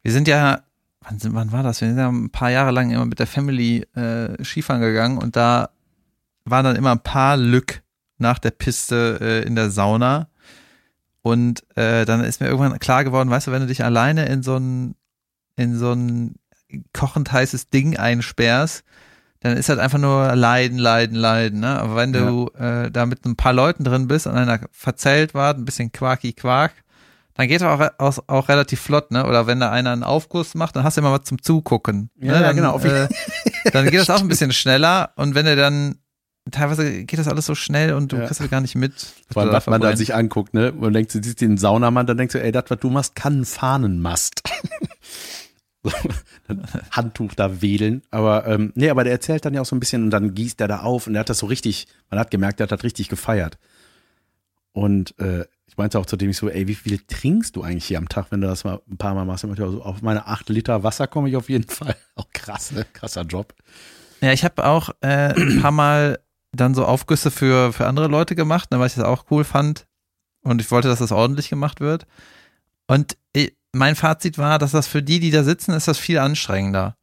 [0.02, 0.62] wir sind ja,
[1.02, 1.80] wann, sind, wann war das?
[1.80, 5.36] Wir sind ja ein paar Jahre lang immer mit der Family äh, Skifahren gegangen und
[5.36, 5.70] da
[6.44, 7.82] waren dann immer ein paar Lück
[8.18, 10.28] nach der Piste äh, in der Sauna.
[11.22, 14.42] Und äh, dann ist mir irgendwann klar geworden, weißt du, wenn du dich alleine in
[14.42, 14.94] so ein,
[15.56, 16.36] in so ein
[16.92, 18.84] kochend heißes Ding einsperrst,
[19.40, 21.60] dann ist halt einfach nur Leiden, Leiden, Leiden.
[21.60, 21.78] Ne?
[21.78, 25.54] Aber wenn du äh, da mit ein paar Leuten drin bist und einer verzählt war,
[25.54, 26.72] ein bisschen quaki Quark,
[27.34, 29.24] dann geht er auch, auch, auch relativ flott, ne?
[29.26, 32.10] Oder wenn da einer einen Aufguss macht, dann hast du immer was zum Zugucken.
[32.16, 32.34] Ja, ne?
[32.34, 32.72] ja, dann, genau.
[32.72, 33.08] Auf Äh,
[33.72, 35.96] dann geht das auch ein bisschen schneller und wenn er dann
[36.50, 38.26] teilweise geht das alles so schnell und du Ja.
[38.26, 38.92] kriegst es gar nicht mit.
[39.32, 40.72] Vor allem, was man da sich anguckt, ne?
[40.78, 43.40] Man denkt, du siehst den Saunamann, dann denkst du, ey, das, was du machst, kann
[43.40, 44.42] ein Fahnenmast.
[46.90, 48.02] Handtuch da wedeln.
[48.10, 50.60] Aber, ähm, nee, aber der erzählt dann ja auch so ein bisschen und dann gießt
[50.60, 52.84] er da auf und er hat das so richtig, man hat gemerkt, der hat das
[52.84, 53.58] richtig gefeiert.
[54.72, 57.86] Und äh, ich meinte auch zu dem ich so, ey, wie viel trinkst du eigentlich
[57.86, 59.44] hier am Tag, wenn du das mal ein paar Mal machst?
[59.44, 61.96] Also auf meine acht Liter Wasser komme ich auf jeden Fall.
[62.14, 62.86] Auch krass, ne?
[62.92, 63.54] Krasser Job.
[64.20, 66.20] Ja, ich habe auch äh, ein paar Mal
[66.52, 69.86] dann so Aufgüsse für, für andere Leute gemacht, ne, weil ich das auch cool fand.
[70.42, 72.06] Und ich wollte, dass das ordentlich gemacht wird.
[72.86, 76.18] Und ich, mein Fazit war, dass das für die, die da sitzen, ist das viel
[76.18, 76.96] anstrengender.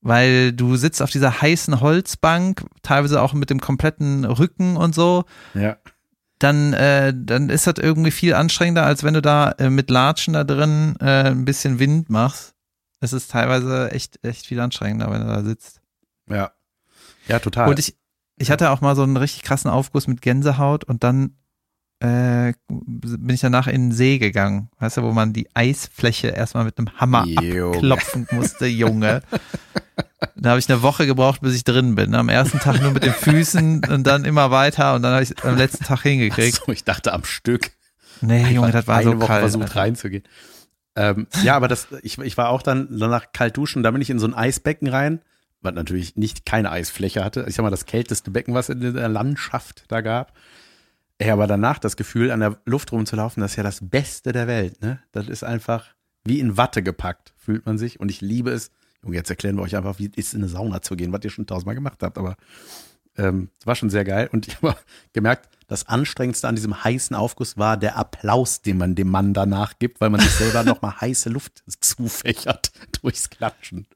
[0.00, 5.24] Weil du sitzt auf dieser heißen Holzbank, teilweise auch mit dem kompletten Rücken und so.
[5.54, 5.76] Ja.
[6.38, 10.34] Dann, äh, dann ist das irgendwie viel anstrengender, als wenn du da äh, mit Latschen
[10.34, 12.54] da drin äh, ein bisschen Wind machst.
[13.00, 15.80] Es ist teilweise echt, echt viel anstrengender, wenn du da sitzt.
[16.28, 16.52] Ja.
[17.28, 17.70] Ja, total.
[17.70, 17.96] Und ich,
[18.36, 21.36] ich hatte auch mal so einen richtig krassen Aufguss mit Gänsehaut und dann
[22.04, 26.64] äh, bin ich danach in den See gegangen, weißt du, wo man die Eisfläche erstmal
[26.64, 27.76] mit einem Hammer Junge.
[27.76, 29.22] abklopfen musste, Junge.
[30.36, 32.14] Da habe ich eine Woche gebraucht, bis ich drin bin.
[32.14, 35.30] Am ersten Tag nur mit den Füßen und dann immer weiter und dann habe ich
[35.30, 36.62] es am letzten Tag hingekriegt.
[36.66, 37.70] so, ich dachte am Stück.
[38.20, 39.40] Nee, Junge, das war eine so Woche kalt.
[39.40, 39.80] versucht Alter.
[39.80, 40.24] reinzugehen.
[40.96, 44.10] Ähm, ja, aber das, ich, ich war auch dann danach kalt duschen, da bin ich
[44.10, 45.20] in so ein Eisbecken rein,
[45.62, 47.46] was natürlich nicht keine Eisfläche hatte.
[47.48, 50.34] Ich sag mal, das kälteste Becken, was es in der Landschaft da gab.
[51.18, 54.46] Ey, aber danach das Gefühl, an der Luft rumzulaufen, das ist ja das Beste der
[54.46, 55.00] Welt, ne?
[55.12, 55.94] Das ist einfach
[56.24, 58.00] wie in Watte gepackt, fühlt man sich.
[58.00, 58.70] Und ich liebe es.
[59.02, 61.22] Junge, jetzt erklären wir euch einfach, wie es ist, in eine Sauna zu gehen, was
[61.22, 62.36] ihr schon tausendmal gemacht habt, aber
[63.16, 64.28] ähm, es war schon sehr geil.
[64.32, 64.76] Und ich habe
[65.12, 69.78] gemerkt, das Anstrengendste an diesem heißen Aufguss war der Applaus, den man dem Mann danach
[69.78, 73.86] gibt, weil man sich selber nochmal heiße Luft zufächert durchs Klatschen.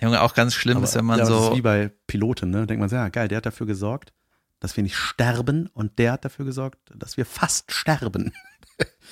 [0.00, 2.50] Junge, auch ganz schlimm Aber, ist, wenn man ja, das so ist wie bei Piloten,
[2.50, 2.66] ne?
[2.66, 4.12] Denkt man ja, geil, der hat dafür gesorgt,
[4.60, 8.32] dass wir nicht sterben und der hat dafür gesorgt, dass wir fast sterben.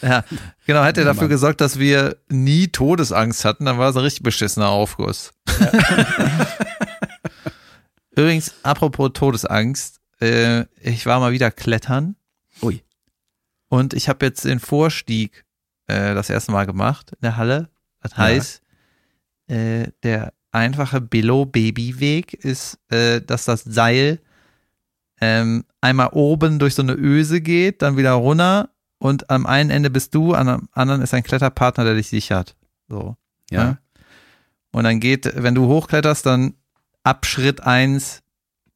[0.01, 0.23] Ja,
[0.65, 1.31] genau, hätte er Ja, dafür Mann.
[1.31, 5.33] gesorgt, dass wir nie Todesangst hatten, dann war es ein richtig beschissener Aufguss.
[8.13, 12.17] Übrigens, apropos Todesangst, äh, ich war mal wieder klettern
[12.63, 12.83] Ui.
[13.69, 15.45] und ich habe jetzt den Vorstieg
[15.87, 17.69] äh, das erste Mal gemacht in der Halle.
[18.01, 18.63] Das heißt,
[19.49, 24.21] äh, der einfache Below-Baby-Weg ist, äh, dass das Seil
[25.21, 29.91] ähm, einmal oben durch so eine Öse geht, dann wieder runter und am einen Ende
[29.91, 32.57] bist du, am anderen ist ein Kletterpartner, der dich sichert.
[32.89, 33.17] So.
[33.51, 33.63] Ja.
[33.63, 33.79] Ja.
[34.73, 36.55] Und dann geht, wenn du hochkletterst, dann
[37.03, 38.23] ab Schritt eins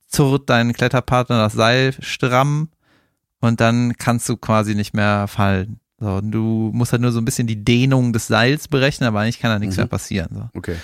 [0.08, 2.70] zurrt dein Kletterpartner das Seil stramm
[3.40, 5.78] und dann kannst du quasi nicht mehr fallen.
[5.98, 9.38] So, du musst halt nur so ein bisschen die Dehnung des Seils berechnen, aber eigentlich
[9.40, 9.82] kann da nichts Mhm.
[9.82, 10.28] mehr passieren.
[10.32, 10.48] So.
[10.58, 10.76] Okay.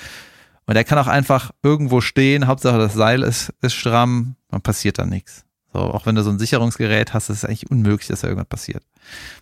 [0.67, 4.99] Und er kann auch einfach irgendwo stehen, Hauptsache das Seil ist, ist stramm, dann passiert
[4.99, 5.46] da nichts.
[5.77, 8.49] So, auch wenn du so ein Sicherungsgerät hast, ist es eigentlich unmöglich, dass da irgendwas
[8.49, 8.83] passiert.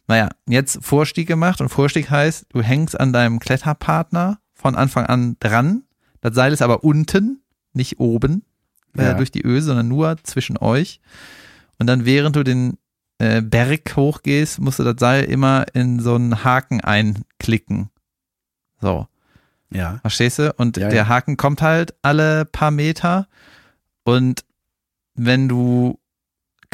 [0.08, 5.36] Naja, jetzt Vorstieg gemacht und Vorstieg heißt, du hängst an deinem Kletterpartner von Anfang an
[5.38, 5.84] dran.
[6.22, 7.40] Das Seil ist aber unten,
[7.72, 8.44] nicht oben,
[8.98, 9.14] äh, Ja.
[9.14, 11.00] durch die Öse, sondern nur zwischen euch.
[11.78, 12.78] Und dann, während du den
[13.18, 17.90] äh, Berg hochgehst, musst du das Seil immer in so einen Haken einklicken.
[18.80, 19.06] So.
[19.70, 19.98] Ja.
[20.00, 20.52] Verstehst du?
[20.56, 21.08] Und Ja, der ja.
[21.08, 23.28] Haken kommt halt alle paar Meter.
[24.02, 24.44] Und
[25.14, 26.00] wenn du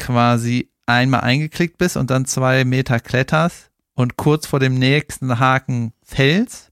[0.01, 5.93] quasi einmal eingeklickt bist und dann zwei Meter kletterst und kurz vor dem nächsten Haken
[6.03, 6.71] fällst,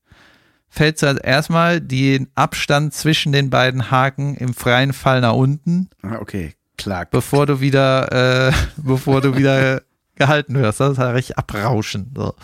[0.68, 5.90] fällst du also erstmal den Abstand zwischen den beiden Haken im freien Fall nach unten,
[6.02, 6.56] Ah, okay.
[6.78, 7.06] Klar.
[7.10, 9.82] bevor du wieder, äh, bevor du wieder
[10.16, 10.80] gehalten wirst.
[10.80, 12.12] Das ist halt richtig abrauschen.
[12.16, 12.36] So.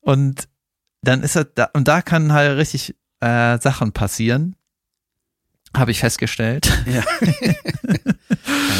[0.00, 0.48] Und
[1.02, 4.56] dann ist das da, und da kann halt richtig äh, Sachen passieren.
[5.76, 6.70] Habe ich festgestellt.
[6.86, 7.02] Ja.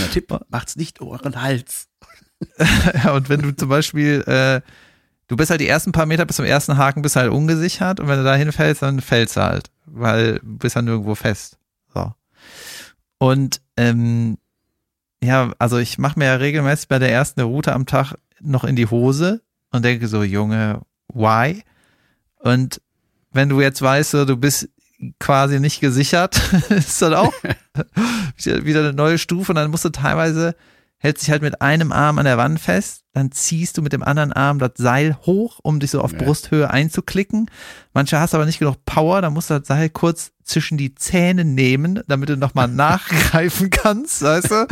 [0.08, 1.88] Kleiner Tipp, macht's nicht um euren Hals.
[2.94, 4.60] ja, und wenn du zum Beispiel, äh,
[5.26, 8.08] du bist halt die ersten paar Meter bis zum ersten Haken bist halt ungesichert und
[8.08, 11.58] wenn du da hinfällst, dann fällst du halt, weil du bist ja nirgendwo fest.
[11.92, 12.12] So.
[13.18, 14.38] Und ähm,
[15.22, 18.76] ja, also ich mache mir ja regelmäßig bei der ersten Route am Tag noch in
[18.76, 20.82] die Hose und denke so, Junge,
[21.12, 21.62] why?
[22.36, 22.80] Und
[23.32, 24.68] wenn du jetzt weißt, so, du bist
[25.18, 26.40] quasi nicht gesichert,
[26.70, 27.32] ist dann auch
[28.36, 30.54] wieder eine neue Stufe und dann musst du teilweise
[30.98, 34.02] hältst dich halt mit einem Arm an der Wand fest, dann ziehst du mit dem
[34.02, 36.18] anderen Arm das Seil hoch, um dich so auf ja.
[36.18, 37.50] Brusthöhe einzuklicken.
[37.94, 41.44] Manche hast aber nicht genug Power, dann musst du das Seil kurz zwischen die Zähne
[41.44, 44.66] nehmen, damit du nochmal nachgreifen kannst, weißt du?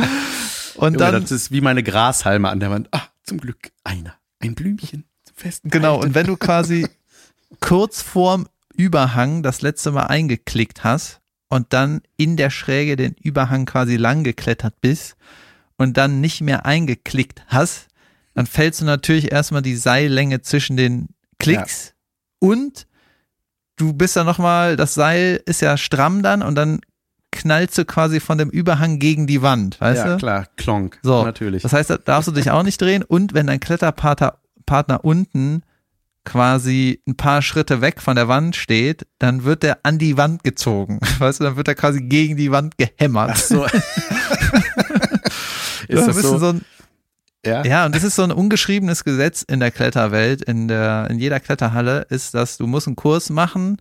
[0.75, 1.23] Und Junge, dann.
[1.23, 2.89] Das ist wie meine Grashalme an der Wand.
[2.91, 4.15] Ah, zum Glück einer.
[4.41, 5.71] Ein Blümchen zum Festen.
[5.71, 6.01] Genau.
[6.01, 6.89] Und wenn du quasi
[7.61, 13.67] kurz vorm Überhang das letzte Mal eingeklickt hast und dann in der Schräge den Überhang
[13.67, 15.17] quasi lang geklettert bist
[15.77, 17.89] und dann nicht mehr eingeklickt hast,
[18.35, 21.09] dann fällst du natürlich erstmal die Seillänge zwischen den
[21.39, 22.49] Klicks ja.
[22.49, 22.87] und
[23.77, 26.81] du bist dann nochmal, das Seil ist ja stramm dann und dann
[27.33, 30.11] knallst du quasi von dem Überhang gegen die Wand, weißt ja, du?
[30.13, 31.63] Ja, klar, klonk, so, natürlich.
[31.63, 35.63] Das heißt, da darfst du dich auch nicht drehen und wenn dein Kletterpartner Partner unten
[36.27, 40.45] quasi ein paar Schritte weg von der Wand steht, dann wird er an die Wand
[40.45, 41.01] gezogen.
[41.19, 43.31] Weißt du, dann wird er quasi gegen die Wand gehämmert.
[43.33, 43.65] Ach so.
[45.89, 46.39] ist das so?
[46.39, 46.61] so ein,
[47.47, 47.65] ja.
[47.65, 51.41] ja, und das ist so ein ungeschriebenes Gesetz in der Kletterwelt, in der, in jeder
[51.41, 53.81] Kletterhalle, ist, dass du musst einen Kurs machen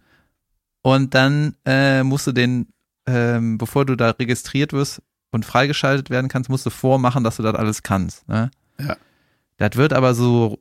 [0.84, 2.68] und dann äh, musst du den,
[3.08, 7.44] ähm, bevor du da registriert wirst und freigeschaltet werden kannst, musst du vormachen, dass du
[7.44, 8.28] das alles kannst.
[8.30, 8.52] Ne?
[8.80, 8.98] Ja.
[9.58, 10.60] Das wird aber so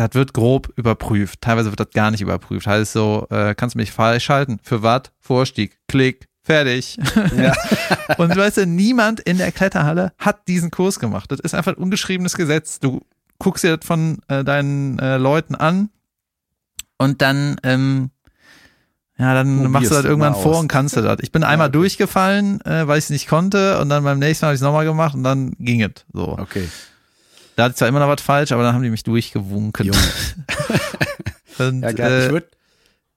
[0.00, 1.40] das wird grob überprüft.
[1.40, 2.66] Teilweise wird das gar nicht überprüft.
[2.66, 4.58] Heißt so, äh, kannst du mich freischalten?
[4.62, 5.02] Für was?
[5.20, 5.78] Vorstieg.
[5.88, 6.28] Klick.
[6.42, 6.98] Fertig.
[7.36, 7.52] Ja.
[8.18, 11.30] und weißt du, niemand in der Kletterhalle hat diesen Kurs gemacht.
[11.30, 12.80] Das ist einfach ein ungeschriebenes Gesetz.
[12.80, 13.02] Du
[13.38, 15.90] guckst dir das von äh, deinen äh, Leuten an
[16.98, 18.10] und dann, ähm,
[19.18, 21.18] ja, dann Probierst machst du das irgendwann vor und kannst du das.
[21.20, 21.78] Ich bin einmal okay.
[21.78, 24.64] durchgefallen, äh, weil ich es nicht konnte und dann beim nächsten Mal habe ich es
[24.64, 26.06] nochmal gemacht und dann ging es.
[26.12, 26.38] So.
[26.38, 26.68] Okay.
[27.60, 29.90] Da hatte ich zwar immer noch was falsch, aber dann haben die mich durchgewunken.
[31.58, 32.10] und, ja, geil.
[32.10, 32.56] Äh, ich, würd,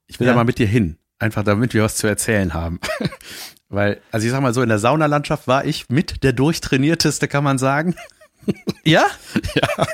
[0.08, 0.34] ich will ja.
[0.34, 0.98] da mal mit dir hin.
[1.18, 2.82] Einfach damit wir was zu erzählen haben.
[3.70, 7.46] Weil, also ich sag mal so, in der Saunalandschaft war ich mit der durchtrainierteste, kann
[7.46, 7.96] man sagen.
[8.84, 9.06] Ja?
[9.56, 9.88] Ja.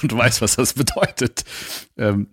[0.00, 1.44] Und du weißt, was das bedeutet.
[1.98, 2.28] Ähm,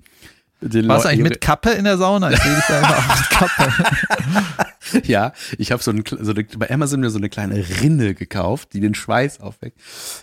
[0.62, 2.32] Warst du eigentlich mit Kappe in der Sauna?
[2.32, 5.08] Ich sehe dich da immer auch mit Kappe.
[5.08, 8.74] ja, ich habe so, ein, so eine, bei Amazon mir so eine kleine Rinne gekauft,
[8.74, 9.80] die den Schweiß aufweckt.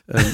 [0.09, 0.25] Ähm,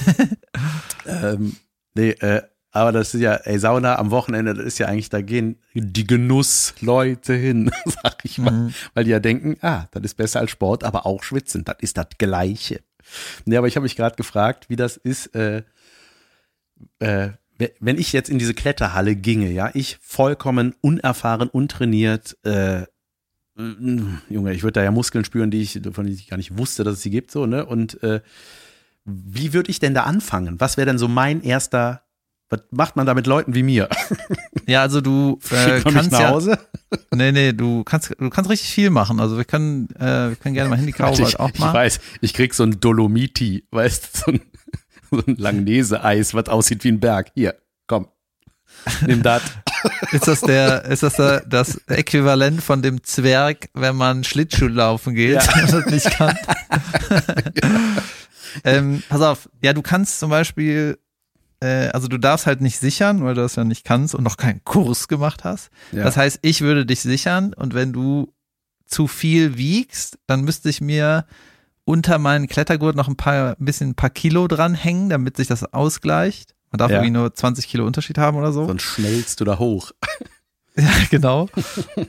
[1.07, 1.57] ähm,
[1.95, 2.43] nee, äh,
[2.73, 6.07] aber das ist ja, ey, Sauna am Wochenende, das ist ja eigentlich, da gehen die
[6.07, 8.51] Genussleute hin, sag ich mal.
[8.51, 8.75] Mhm.
[8.95, 11.99] Weil die ja denken, ah, das ist besser als Sport, aber auch schwitzen, das ist
[11.99, 12.81] das Gleiche.
[13.45, 15.63] Nee, aber ich habe mich gerade gefragt, wie das ist, äh,
[16.99, 17.31] äh,
[17.81, 22.83] wenn ich jetzt in diese Kletterhalle ginge, ja, ich vollkommen unerfahren, untrainiert, äh,
[23.55, 26.85] Junge, ich würde da ja Muskeln spüren, die ich, von denen ich gar nicht wusste,
[26.85, 27.67] dass es sie gibt, so, ne?
[27.67, 28.23] Und äh,
[29.05, 30.61] wie würde ich denn da anfangen?
[30.61, 32.03] Was wäre denn so mein erster,
[32.49, 33.89] was macht man da mit Leuten wie mir?
[34.69, 36.57] Ja, also du äh, kannst nach Hause?
[36.93, 39.19] Ja, nee, nee, du kannst, du kannst richtig viel machen.
[39.19, 41.69] Also wir können, äh, wir können gerne mal halt auch machen.
[41.69, 44.41] Ich weiß, ich krieg so ein Dolomiti, weißt du, so ein
[45.13, 47.31] so ein Langnese-Eis, was aussieht wie ein Berg.
[47.35, 47.55] Hier,
[47.87, 48.09] komm.
[49.07, 49.43] Nimm das.
[50.13, 55.15] Ist das der, ist das der, das Äquivalent von dem Zwerg, wenn man Schlittschuh laufen
[55.15, 55.63] geht ja.
[55.63, 56.39] und das nicht kann?
[58.65, 60.99] ähm, pass auf, ja, du kannst zum Beispiel,
[61.61, 64.37] äh, also du darfst halt nicht sichern, weil du das ja nicht kannst und noch
[64.37, 65.71] keinen Kurs gemacht hast.
[65.91, 66.05] Ja.
[66.05, 68.33] Das heißt, ich würde dich sichern und wenn du
[68.87, 71.27] zu viel wiegst, dann müsste ich mir
[71.85, 75.73] unter meinen Klettergurt noch ein paar, ein bisschen ein paar Kilo dranhängen, damit sich das
[75.73, 76.55] ausgleicht.
[76.71, 76.99] Man darf ja.
[76.99, 78.67] irgendwie nur 20 Kilo Unterschied haben oder so.
[78.67, 79.93] Sonst schnellst du da hoch.
[80.77, 81.49] ja, genau.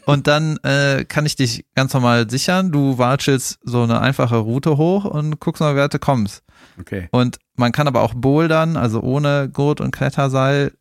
[0.05, 2.71] Und dann äh, kann ich dich ganz normal sichern.
[2.71, 6.43] Du watschelst so eine einfache Route hoch und guckst mal, wer du kommst.
[6.79, 7.09] Okay.
[7.11, 10.73] Und man kann aber auch bouldern, also ohne Gurt und Kletterseil.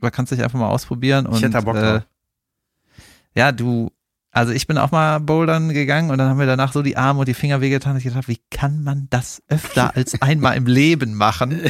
[0.00, 1.26] Da kannst du dich einfach mal ausprobieren.
[1.26, 2.02] Und, ich hätte da Bock drauf.
[2.02, 3.90] Äh, ja, du
[4.36, 7.20] also ich bin auch mal bouldern gegangen und dann haben wir danach so die Arme
[7.20, 10.66] und die Finger wehgetan und ich gedacht, wie kann man das öfter als einmal im
[10.66, 11.62] Leben machen?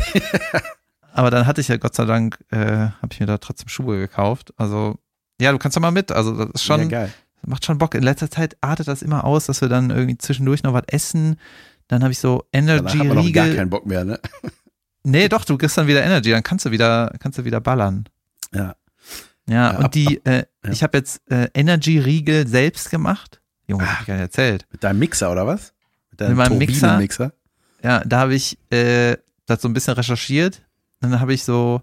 [1.12, 3.98] Aber dann hatte ich ja Gott sei Dank, äh, habe ich mir da trotzdem Schuhe
[3.98, 4.52] gekauft.
[4.56, 4.98] Also
[5.40, 6.10] ja, du kannst doch mal mit.
[6.10, 7.08] Also das ist schon, ja,
[7.42, 7.94] macht schon Bock.
[7.94, 11.36] In letzter Zeit artet das immer aus, dass wir dann irgendwie zwischendurch noch was essen.
[11.86, 13.14] Dann habe ich so Energy Riegel.
[13.14, 14.18] Dann gar keinen Bock mehr, ne?
[15.04, 18.08] Nee, doch, du kriegst dann wieder Energy, dann kannst du wieder, kannst du wieder ballern.
[18.52, 18.74] Ja.
[19.48, 20.70] Ja, ja und die, äh, ja.
[20.70, 23.40] ich habe jetzt äh, Energy-Riegel selbst gemacht.
[23.68, 24.66] Junge, ah, hab ich gar nicht erzählt.
[24.70, 25.72] Mit deinem Mixer oder was?
[26.10, 26.98] Mit, deinem mit meinem Mixer.
[26.98, 27.32] Mixer.
[27.82, 29.16] Ja, da habe ich äh,
[29.46, 30.62] das so ein bisschen recherchiert.
[31.00, 31.82] Dann habe ich so,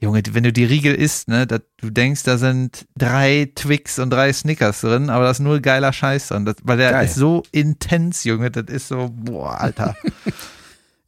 [0.00, 4.10] Junge, wenn du die Riegel isst, ne, dat, du denkst, da sind drei Twix und
[4.10, 6.44] drei Snickers drin, aber da ist nur geiler Scheiß drin.
[6.44, 7.04] Das, weil der Geil.
[7.04, 8.50] ist so intens, Junge.
[8.50, 9.96] Das ist so, boah, Alter.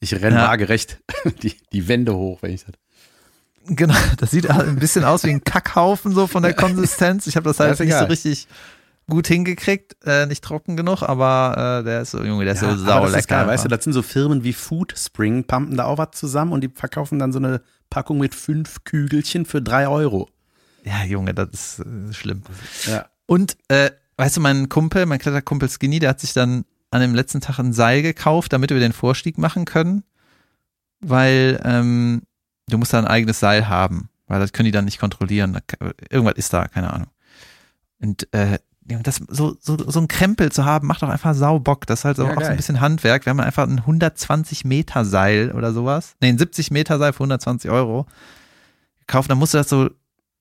[0.00, 0.48] Ich renne Ja.
[0.48, 1.00] waagerecht
[1.42, 2.74] die, die Wände hoch, wenn ich das.
[3.66, 7.26] Genau, das sieht ein bisschen aus wie ein Kackhaufen so von der Konsistenz.
[7.26, 8.06] Ich habe das Ja, halt ist nicht so egal.
[8.10, 8.48] richtig
[9.08, 12.66] gut hingekriegt, äh, nicht trocken genug, aber äh, der ist so, Junge, der ist so
[12.66, 13.36] aber sau das ist lecker.
[13.36, 16.52] geil, weißt du, das sind so Firmen wie Food Spring, pumpen da auch was zusammen
[16.52, 17.60] und die verkaufen dann so eine
[17.90, 20.28] Packung mit fünf Kügelchen für drei Euro.
[20.84, 22.42] ja, Junge, das ist äh, schlimm.
[22.86, 23.04] Ja.
[23.26, 27.14] Und äh, weißt du, mein Kumpel, mein Kletterkumpel Skinny, der hat sich dann an dem
[27.14, 30.04] letzten Tag ein Seil gekauft, damit wir den Vorstieg machen können,
[31.00, 32.22] weil ähm,
[32.68, 35.58] du musst da ein eigenes Seil haben, weil das können die dann nicht kontrollieren.
[36.10, 37.08] Irgendwas ist da, keine Ahnung.
[38.00, 41.86] Und äh, das so, so, so ein Krempel zu haben, macht doch einfach sau Bock.
[41.86, 43.24] Das ist halt so Ja, auch so ein bisschen Handwerk.
[43.24, 46.14] Wir haben einfach ein 120 Meter Seil oder sowas.
[46.20, 48.06] Nee, ein 70 Meter Seil für 120 Euro
[49.00, 49.30] gekauft.
[49.30, 49.88] Dann musst du das so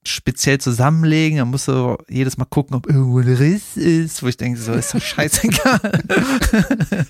[0.05, 1.38] speziell zusammenlegen.
[1.38, 4.74] Dann musst du jedes Mal gucken, ob irgendwo ein Riss ist, wo ich denke, so
[4.74, 5.80] ist doch scheißegal.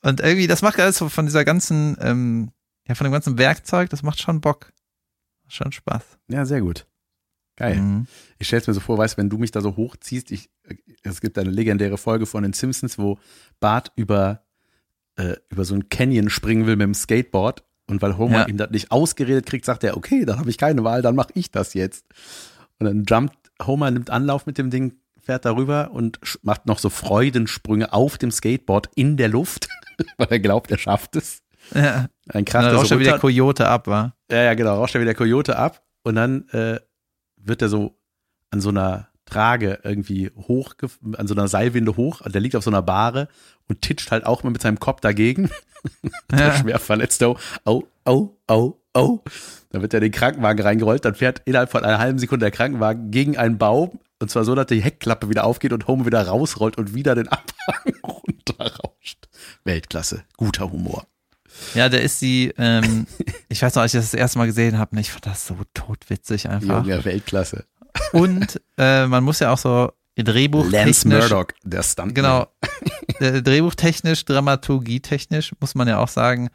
[0.00, 2.50] Und irgendwie, das macht alles so von dieser ganzen, ähm,
[2.88, 4.72] ja, von dem ganzen Werkzeug, das macht schon Bock.
[5.46, 6.02] Schon Spaß.
[6.28, 6.86] ja, sehr gut.
[7.56, 7.76] Geil.
[7.76, 8.06] Mhm.
[8.38, 10.48] Ich stell's mir so vor, weißt, wenn du mich da so hochziehst, ich,
[11.02, 13.18] es gibt eine legendäre Folge von den Simpsons, wo
[13.58, 14.44] Bart über,
[15.16, 18.46] äh, über so einen Canyon springen will mit dem Skateboard und weil Homer Ja.
[18.46, 21.32] ihm das nicht ausgeredet kriegt, sagt er, okay, dann habe ich keine Wahl, dann mache
[21.34, 22.04] ich das jetzt.
[22.78, 23.36] Und dann jumpt
[23.66, 28.30] Homer, nimmt Anlauf mit dem Ding, fährt darüber und macht noch so Freudensprünge auf dem
[28.30, 29.68] Skateboard in der Luft,
[30.16, 31.42] weil er glaubt, er schafft es.
[31.74, 32.06] Ja.
[32.28, 33.20] Dann Dann kracht er rauscht so er wieder runter.
[33.20, 34.14] Coyote ab, war.
[34.30, 34.76] Ja, ja, genau.
[34.76, 36.78] Rauscht er wieder Coyote ab und dann äh,
[37.36, 37.96] wird er so
[38.50, 40.74] an so einer Trage irgendwie hoch,
[41.16, 42.22] an so einer Seilwinde hoch.
[42.22, 43.28] Und der liegt auf so einer Bahre
[43.68, 45.50] und titscht halt auch mal mit seinem Kopf dagegen.
[46.30, 46.56] Der Ja.
[46.56, 47.22] schwer verletzt.
[47.22, 49.20] Oh, oh, oh, oh.
[49.70, 51.04] Dann wird er in den Krankenwagen reingerollt.
[51.04, 54.00] Dann fährt innerhalb von einer halben Sekunde der Krankenwagen gegen einen Baum.
[54.18, 57.28] Und zwar so, dass die Heckklappe wieder aufgeht und Homer wieder rausrollt und wieder den
[57.28, 59.28] Abhang runterrauscht.
[59.64, 60.24] Weltklasse.
[60.36, 61.06] Guter Humor.
[61.74, 63.06] Ja, der ist die, ähm,
[63.48, 65.46] ich weiß noch, als ich das das erste Mal gesehen habe, ne, ich fand das
[65.46, 66.84] so totwitzig einfach.
[66.84, 67.64] Junge, Weltklasse.
[68.12, 72.14] Und äh, man muss ja auch so Drehbuch Lance Murdoch, der Stunt.
[72.14, 72.46] Genau.
[73.20, 76.50] Äh, Drehbuchtechnisch, dramaturgietechnisch muss man ja auch sagen,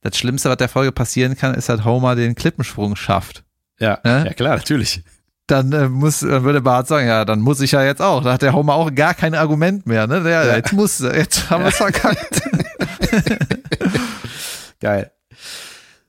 [0.00, 3.44] das Schlimmste, was der Folge passieren kann, ist, dass Homer den Klippensprung schafft.
[3.78, 4.24] Ja, Äh?
[4.24, 5.04] ja klar, natürlich.
[5.46, 8.24] Dann äh, muss, dann würde Bart sagen, ja, dann muss ich ja jetzt auch.
[8.24, 10.20] Da hat der Homer auch gar kein Argument mehr, ne?
[10.22, 10.56] Der, Ja.
[10.56, 12.42] Jetzt muss, er, jetzt haben wir es verkackt.
[14.80, 15.12] Geil.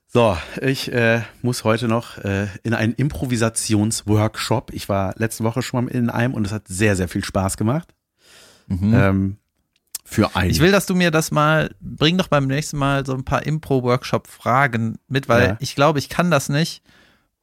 [0.08, 4.72] So, ich äh, muss heute noch äh, in einen Improvisationsworkshop.
[4.74, 7.56] Ich war letzte Woche schon mal in einem und es hat sehr, sehr viel Spaß
[7.56, 7.94] gemacht.
[8.68, 9.38] Ähm,
[10.04, 10.50] für einen.
[10.50, 13.44] Ich will, dass du mir das mal, bring doch beim nächsten Mal so ein paar
[13.46, 15.56] Impro-Workshop-Fragen mit, weil Ja.
[15.60, 16.82] ich glaube, ich kann das nicht.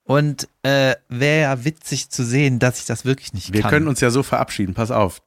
[0.03, 3.69] Und äh, wäre ja witzig zu sehen, dass ich das wirklich nicht Wir kann.
[3.69, 4.73] können uns ja so verabschieden.
[4.73, 5.21] Pass auf.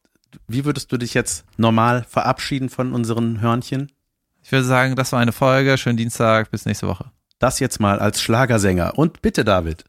[0.48, 3.92] Wie würdest du dich jetzt normal verabschieden von unseren Hörnchen?
[4.42, 5.78] Ich würde sagen, das war eine Folge.
[5.78, 7.06] Schönen Dienstag, bis nächste Woche.
[7.38, 8.96] Das jetzt mal als Schlagersänger.
[8.98, 9.84] Und bitte, David.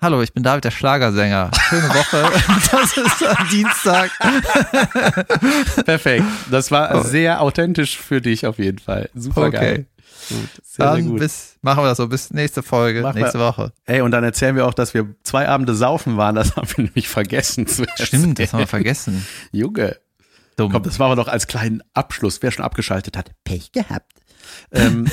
[0.00, 1.50] Hallo, ich bin David, der Schlagersänger.
[1.68, 2.30] Schöne Woche.
[2.70, 4.10] Das ist am Dienstag.
[5.84, 6.24] Perfekt.
[6.50, 7.02] Das war Oh.
[7.02, 9.08] sehr authentisch für dich auf jeden Fall.
[9.14, 9.86] Super geil.
[10.28, 10.38] Gut.
[10.38, 11.18] Sehr, sehr Dann gut.
[11.20, 12.08] bis, machen wir das so.
[12.08, 13.46] Bis nächste Folge, Machen nächste wir.
[13.46, 13.72] Woche.
[13.84, 16.34] Ey, und dann erzählen wir auch, dass wir zwei Abende saufen waren.
[16.34, 19.26] Das haben wir nämlich vergessen zu Stimmt, das haben wir vergessen.
[19.52, 19.96] Junge.
[20.56, 20.72] Dumm.
[20.72, 22.40] Komm, das machen wir doch als kleinen Abschluss.
[22.42, 24.12] Wer schon abgeschaltet hat, Pech gehabt.
[24.72, 25.06] Ähm,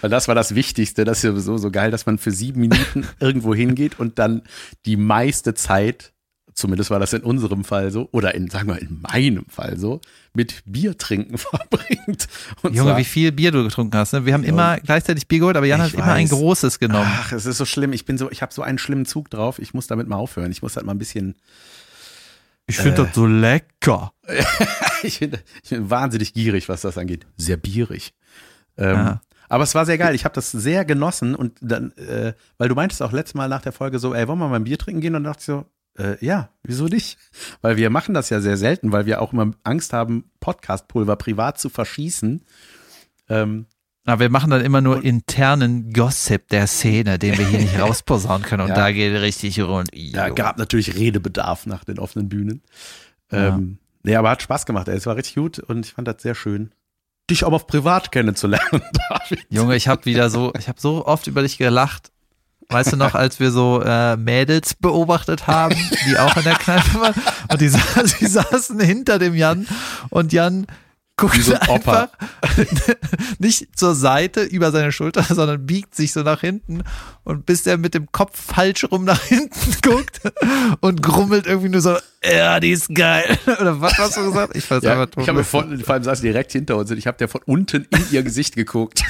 [0.00, 1.04] weil das war das Wichtigste.
[1.04, 4.42] Das ist ja sowieso so geil, dass man für sieben Minuten irgendwo hingeht und dann
[4.86, 6.12] die meiste Zeit,
[6.54, 10.00] zumindest war das in unserem Fall so, oder in, sagen wir, in meinem Fall so,
[10.34, 12.26] mit Bier trinken verbringt.
[12.62, 14.12] Und Junge, zwar- wie viel Bier du getrunken hast.
[14.14, 14.26] Ne?
[14.26, 16.30] Wir haben immer gleichzeitig Bier geholt, aber Jan Ich hat immer ein weiß.
[16.30, 17.06] großes genommen.
[17.08, 17.92] Ach, es ist so schlimm.
[17.92, 19.58] Ich bin so, ich habe so einen schlimmen Zug drauf.
[19.60, 20.50] Ich muss damit mal aufhören.
[20.50, 21.36] Ich muss halt mal ein bisschen.
[22.72, 24.12] Ich finde äh, das so lecker.
[25.04, 25.32] Ich bin,
[25.64, 27.26] ich bin wahnsinnig gierig, was das angeht.
[27.36, 28.14] Sehr bierig.
[28.76, 29.20] Ähm, Ja.
[29.48, 30.14] Aber es war sehr geil.
[30.14, 33.62] Ich habe das sehr genossen und dann, äh, weil du meintest auch letztes Mal nach
[33.62, 35.14] der Folge so, ey, wollen wir mal ein Bier trinken gehen?
[35.14, 35.66] Und dann dachte ich so,
[36.02, 37.18] äh, ja, wieso nicht?
[37.60, 41.58] Weil wir machen das ja sehr selten, weil wir auch immer Angst haben, Podcastpulver privat
[41.58, 42.44] zu verschießen.
[43.28, 43.66] Ähm,
[44.04, 48.42] Aber wir machen dann immer nur internen Gossip der Szene, den wir hier nicht rausposaunen
[48.42, 48.62] können.
[48.62, 48.74] Und Ja.
[48.74, 49.88] da geht richtig rund.
[49.94, 50.34] Ja, Jo.
[50.34, 52.62] gab natürlich Redebedarf nach den offenen Bühnen.
[53.30, 53.48] Ja.
[53.48, 54.88] Ähm, nee, aber hat Spaß gemacht.
[54.88, 54.96] Ey.
[54.96, 56.72] Es war richtig gut und ich fand das sehr schön,
[57.30, 59.46] dich auch auf privat kennenzulernen, David.
[59.50, 62.10] Junge, ich habe wieder so, ich habe so oft über dich gelacht.
[62.68, 65.76] Weißt du noch, als wir so äh, Mädels beobachtet haben,
[66.08, 67.14] die auch in der Kneipe waren
[67.50, 67.78] und die, sa
[68.20, 69.66] die saßen hinter dem Jan
[70.10, 70.66] und Jan
[71.22, 72.08] guckt so einfach
[73.38, 76.82] nicht zur Seite über seine Schulter, sondern biegt sich so nach hinten
[77.22, 80.20] und bis er mit dem Kopf falsch rum nach hinten guckt
[80.80, 83.38] und grummelt irgendwie nur so, ja, die ist geil.
[83.46, 84.56] Oder was hast du gesagt?
[84.56, 87.06] Ich weiß Ja, einfach ich habe vor, vor allem saß direkt hinter uns und ich
[87.06, 89.04] habe der von unten in ihr Gesicht geguckt.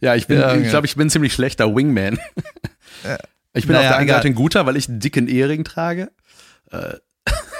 [0.00, 2.18] ja, ich bin, Ja, ich glaube, ich bin ein ziemlich schlechter Wingman.
[3.54, 4.16] Ich bin Naja, auf der einen egal.
[4.18, 6.10] Seite ein guter, weil ich einen dicken Ehering trage.
[6.70, 6.94] Äh,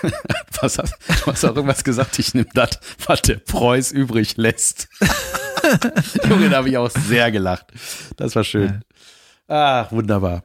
[0.61, 4.89] was hast, du hast auch irgendwas gesagt, ich nehme das, was der Preuß übrig lässt.
[6.29, 7.67] Junge, da habe ich auch sehr gelacht.
[8.17, 8.83] Das war schön.
[9.49, 10.45] Ah, wunderbar.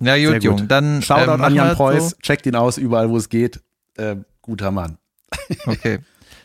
[0.00, 0.42] Ja, gut, gut.
[0.44, 0.68] Jung.
[0.68, 2.16] Dann Shoutout ähm, an wir Jan Preuß, So.
[2.22, 3.60] checkt ihn aus, überall wo es geht.
[3.96, 4.98] Äh, guter Mann.
[5.66, 5.98] Okay.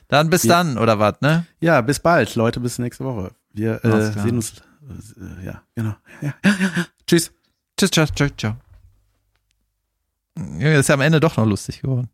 [0.09, 0.55] Dann bis Ja.
[0.63, 1.45] dann, oder was, ne?
[1.59, 3.31] Ja, bis bald, Leute, bis nächste Woche.
[3.51, 4.53] Wir äh, sehen uns.
[4.87, 5.95] Äh, ja, genau.
[6.21, 6.85] Ja, ja, ja, ja.
[7.05, 7.31] Tschüss.
[7.77, 8.55] Tschüss, tschüss, tschüss, ciao.
[10.37, 12.09] Junge, ist ja am Ende doch noch lustig geworden.